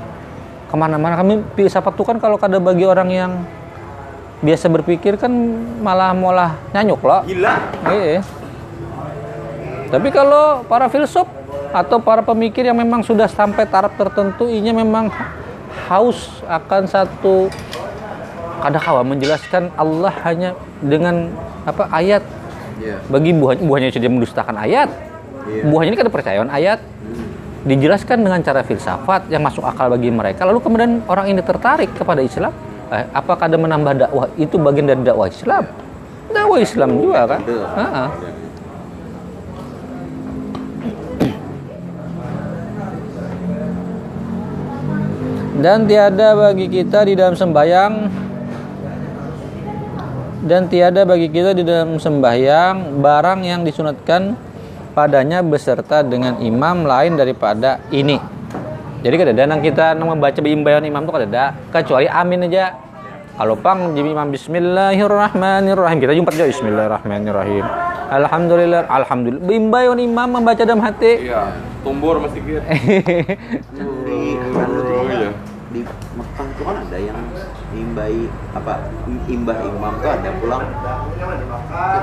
Ke 0.66 0.76
mana-mana 0.76 1.14
kami 1.22 1.46
filsafat 1.54 1.94
tuh 1.94 2.02
kan 2.02 2.18
kalau 2.18 2.42
kada 2.42 2.58
bagi 2.58 2.84
orang 2.90 3.10
yang 3.14 3.32
biasa 4.42 4.68
berpikir 4.74 5.22
kan 5.22 5.32
malah 5.86 6.12
malah 6.12 6.58
nyanyuk 6.74 7.00
loh. 7.06 7.22
gila 7.30 7.54
Iya. 7.86 8.26
Tapi 9.94 10.10
kalau 10.10 10.66
para 10.66 10.90
filsuf 10.90 11.30
atau 11.70 12.02
para 12.02 12.26
pemikir 12.26 12.66
yang 12.66 12.76
memang 12.76 13.06
sudah 13.06 13.30
sampai 13.30 13.70
taraf 13.70 13.94
tertentu, 13.94 14.50
ini 14.50 14.74
memang 14.74 15.14
haus 15.86 16.42
akan 16.50 16.90
satu 16.90 17.54
kada 18.66 18.82
kawa 18.82 19.06
menjelaskan 19.06 19.70
Allah 19.78 20.10
hanya 20.26 20.58
dengan 20.82 21.30
apa 21.70 21.86
ayat. 21.94 22.26
Iya. 22.82 22.98
Bagi 23.14 23.32
buah, 23.38 23.62
buahnya 23.62 23.94
sudah 23.94 24.10
mendustakan 24.10 24.58
ayat. 24.58 24.90
Iya. 25.46 25.70
Buahnya 25.70 25.94
ini 25.94 25.98
kada 26.02 26.10
percayaan 26.10 26.50
ayat. 26.50 26.82
dijelaskan 27.66 28.22
dengan 28.22 28.46
cara 28.46 28.62
filsafat 28.62 29.26
yang 29.34 29.42
masuk 29.42 29.66
akal 29.66 29.90
bagi 29.90 30.14
mereka 30.14 30.46
lalu 30.46 30.62
kemudian 30.62 31.02
orang 31.10 31.34
ini 31.34 31.42
tertarik 31.42 31.90
kepada 31.98 32.22
Islam 32.22 32.54
eh, 32.94 33.10
apakah 33.10 33.50
ada 33.50 33.58
menambah 33.58 34.06
dakwah 34.06 34.30
itu 34.38 34.54
bagian 34.62 34.86
dari 34.86 35.02
dakwah 35.02 35.26
Islam 35.26 35.66
dakwah 36.30 36.62
Islam 36.62 36.94
juga 36.94 37.26
kan 37.26 37.42
Betul. 37.42 37.66
Ha-ha. 37.66 38.06
dan 45.66 45.90
tiada 45.90 46.38
bagi 46.38 46.70
kita 46.70 47.02
di 47.10 47.18
dalam 47.18 47.34
sembahyang 47.34 48.25
dan 50.46 50.70
tiada 50.70 51.02
bagi 51.10 51.34
kita 51.34 51.58
di 51.58 51.66
dalam 51.66 51.98
sembahyang 51.98 53.02
barang 53.02 53.40
yang 53.42 53.66
disunatkan 53.66 54.38
padanya 54.94 55.42
beserta 55.42 56.06
dengan 56.06 56.38
imam 56.38 56.86
lain 56.86 57.18
daripada 57.18 57.82
ini. 57.90 58.22
Jadi 59.02 59.16
kadang-kadang 59.18 59.62
kita 59.66 59.98
nang 59.98 60.14
membaca 60.14 60.38
imbayan 60.38 60.86
imam 60.86 61.02
itu 61.02 61.14
kadang 61.14 61.58
kecuali 61.74 62.06
amin 62.06 62.46
aja. 62.46 62.78
Kalau 63.36 63.60
pang 63.60 63.92
jadi 63.92 64.16
imam 64.16 64.32
Bismillahirrahmanirrahim 64.32 66.00
kita 66.00 66.16
jumpa 66.16 66.32
aja 66.32 66.48
Bismillahirrahmanirrahim. 66.48 67.66
Alhamdulillah, 68.06 68.88
alhamdulillah. 68.88 69.50
Imbayan 69.50 70.00
imam 70.00 70.40
membaca 70.40 70.64
dalam 70.64 70.80
hati. 70.80 71.28
Iya, 71.28 71.52
tumbur 71.84 72.22
mas 72.22 72.32
dikit. 72.32 72.64
imbai 77.96 78.28
apa 78.52 78.92
imbah 79.32 79.56
imam 79.64 79.94
tuh 80.04 80.12
ada 80.12 80.30
pulang 80.44 80.68
gitu 80.68 80.84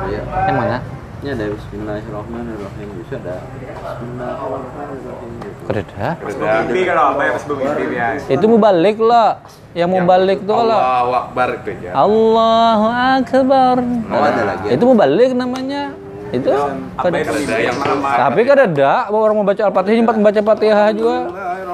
ya 0.09 0.24
Yang 0.49 0.57
mana? 0.57 0.78
ini 1.22 1.28
ada 1.38 1.45
Bismillahirrahmanirrahim 1.53 2.88
bisa 3.05 3.14
ada 3.20 3.36
Bismillahirrahmanirrahim 3.45 5.30
gitu. 5.45 5.61
Kededa. 5.68 6.07
Mimpi 6.16 6.80
kalau 6.88 7.05
apa 7.12 7.20
ya 7.22 7.30
pas 7.36 7.45
mimpi 7.45 7.84
ya. 7.93 8.09
Itu 8.32 8.47
mubalik 8.49 8.97
lah. 8.99 9.45
Yang 9.76 9.90
mubalik 10.01 10.38
tuh 10.49 10.64
lah. 10.64 10.80
Allahu 10.80 11.12
Akbar 11.12 11.49
itu 11.61 11.70
ya. 11.78 11.93
Allahu 11.93 12.86
Akbar. 12.88 13.76
Oh, 13.84 14.24
ada 14.24 14.43
lagi 14.49 14.64
ya? 14.66 14.70
Itu 14.74 14.84
mubalik 14.88 15.30
namanya. 15.36 15.93
Itu 16.32 16.49
Apa 16.97 17.12
yang 17.12 17.76
tapi 18.01 18.40
kan 18.49 18.59
ada 18.64 19.12
orang 19.12 19.36
mau 19.36 19.45
baca 19.45 19.62
Al-Fatihah 19.68 20.01
sempat 20.01 20.16
membaca 20.16 20.40
Fatihah 20.40 20.88
juga. 20.97 21.16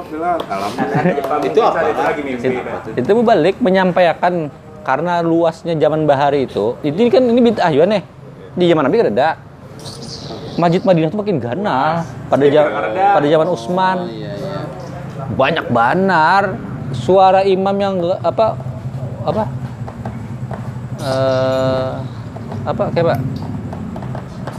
Itu 0.09 1.61
apa? 1.61 1.79
Itu 1.85 2.01
lagi 2.01 2.23
mimpi. 2.25 2.47
Itu 2.97 3.11
mubalik 3.13 3.57
menyampaikan 3.61 4.49
karena 4.83 5.21
luasnya 5.21 5.77
zaman 5.77 6.09
bahari 6.09 6.49
itu. 6.49 6.81
Ini 6.81 7.13
kan 7.13 7.23
ini 7.29 7.41
bid'ah 7.45 7.71
juga 7.71 7.87
nih. 7.93 8.03
Di 8.57 8.65
zaman 8.73 8.83
Nabi 8.89 8.97
kan 8.99 9.09
ada. 9.13 9.31
Masjid 10.59 10.83
Madinah 10.83 11.09
itu 11.13 11.19
makin 11.21 11.37
ganal. 11.39 12.03
Pada 12.27 12.45
zaman 12.51 12.71
pada 13.15 13.27
zaman 13.31 13.47
Utsman. 13.53 13.99
oh 14.03 14.11
iya 14.11 14.33
iya. 14.35 14.59
Banyak 15.37 15.67
banar. 15.71 16.57
Suara 16.97 17.45
imam 17.45 17.77
yang 17.77 17.95
apa? 18.25 18.57
Apa? 19.23 19.45
Eh 20.99 21.91
apa 22.69 22.85
kayak 22.93 23.07
pak 23.07 23.19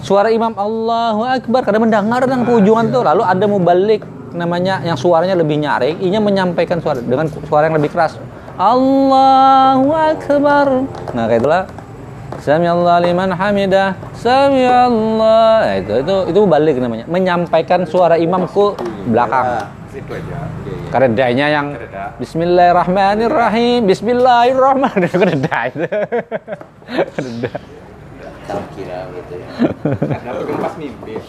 suara 0.06 0.30
imam 0.34 0.54
Allahu 0.56 1.22
Akbar. 1.28 1.62
Kadang 1.68 1.86
mendengar 1.86 2.24
tentang 2.26 2.48
keujungan 2.48 2.90
tuh. 2.90 3.04
Lalu 3.06 3.24
ada 3.28 3.46
mubalik 3.46 4.02
namanya 4.34 4.82
yang 4.86 4.98
suaranya 4.98 5.36
lebih 5.38 5.62
nyaring 5.62 6.00
inya 6.02 6.20
menyampaikan 6.22 6.80
suara 6.80 7.00
dengan 7.02 7.28
suara 7.28 7.70
yang 7.70 7.78
lebih 7.78 7.92
keras 7.94 8.18
Allahu 8.60 9.90
Akbar 9.94 10.68
nah 11.16 11.26
kayak 11.26 11.42
itulah 11.42 11.64
Sami 12.40 12.72
Allah 12.72 13.04
liman 13.04 13.36
hamidah 13.36 14.00
Sami 14.16 14.64
Allah 14.64 15.66
nah, 15.66 15.76
itu 15.76 15.94
itu 16.02 16.16
itu 16.32 16.40
mubalik 16.40 16.76
namanya 16.80 17.06
menyampaikan 17.10 17.84
suara 17.84 18.16
imam 18.16 18.48
ke 18.48 18.66
belakang 19.10 19.76
Situ 19.90 20.14
aja. 20.14 20.46
Keredanya 20.94 21.46
yang 21.50 21.68
Kereda. 21.74 22.14
Bismillahirrahmanirrahim. 22.22 23.90
Bismillahirrahmanirrahim. 23.90 25.18
Kereda 25.26 25.58
itu. 25.66 25.86
Kereda. 27.18 27.52
tak 28.50 28.66
kira 28.74 29.06
gitu 29.14 29.34
ya 29.38 29.50
kan 30.26 30.34
pas 30.58 30.74
mimpi. 30.74 31.22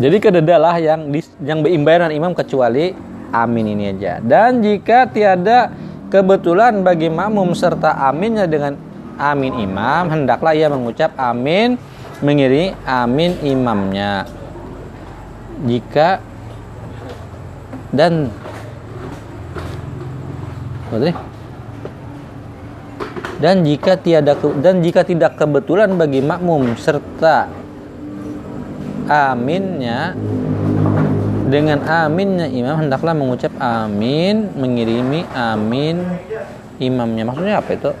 Jadi 0.00 0.16
kededa 0.16 0.56
lah 0.56 0.80
yang 0.80 1.12
dis, 1.12 1.28
yang 1.44 1.60
beimbayan 1.60 2.08
imam 2.08 2.32
kecuali 2.32 2.96
amin 3.30 3.66
ini 3.76 3.84
aja. 3.92 4.16
Dan 4.24 4.64
jika 4.64 5.04
tiada 5.12 5.68
kebetulan 6.08 6.80
bagi 6.80 7.12
makmum 7.12 7.52
serta 7.52 8.00
aminnya 8.08 8.48
dengan 8.48 8.80
amin 9.20 9.60
imam, 9.60 10.08
hendaklah 10.08 10.56
ia 10.56 10.72
mengucap 10.72 11.12
amin 11.20 11.76
mengiringi 12.24 12.72
amin 12.88 13.32
imamnya. 13.44 14.24
Jika 15.68 16.24
dan 17.92 18.32
tadi? 20.88 21.29
Dan 23.40 23.64
jika 23.64 23.96
tiada 23.96 24.36
dan 24.60 24.84
jika 24.84 25.00
tidak 25.00 25.40
kebetulan 25.40 25.96
bagi 25.96 26.20
makmum 26.20 26.76
serta 26.76 27.48
aminnya 29.08 30.12
dengan 31.50 31.82
aminnya 31.82 32.46
imam 32.46 32.86
hendaklah 32.86 33.16
mengucap 33.16 33.50
amin 33.58 34.54
mengirimi 34.54 35.26
amin 35.34 36.04
imamnya. 36.78 37.26
Maksudnya 37.26 37.58
apa 37.58 37.70
itu? 37.74 37.92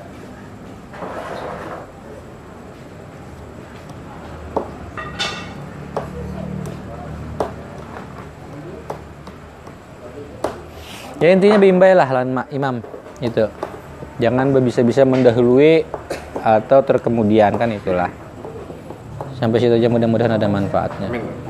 Ya 11.20 11.36
intinya 11.36 11.60
bimbailah 11.60 12.08
lan 12.08 12.28
ma- 12.32 12.48
imam 12.48 12.80
itu 13.20 13.44
jangan 14.20 14.52
bisa-bisa 14.60 15.02
mendahului 15.08 15.82
atau 16.44 16.84
terkemudian 16.84 17.56
kan 17.56 17.72
itulah 17.72 18.12
sampai 19.40 19.58
situ 19.58 19.74
aja 19.80 19.88
mudah-mudahan 19.88 20.36
ada 20.36 20.46
manfaatnya 20.46 21.08
Amin. 21.08 21.49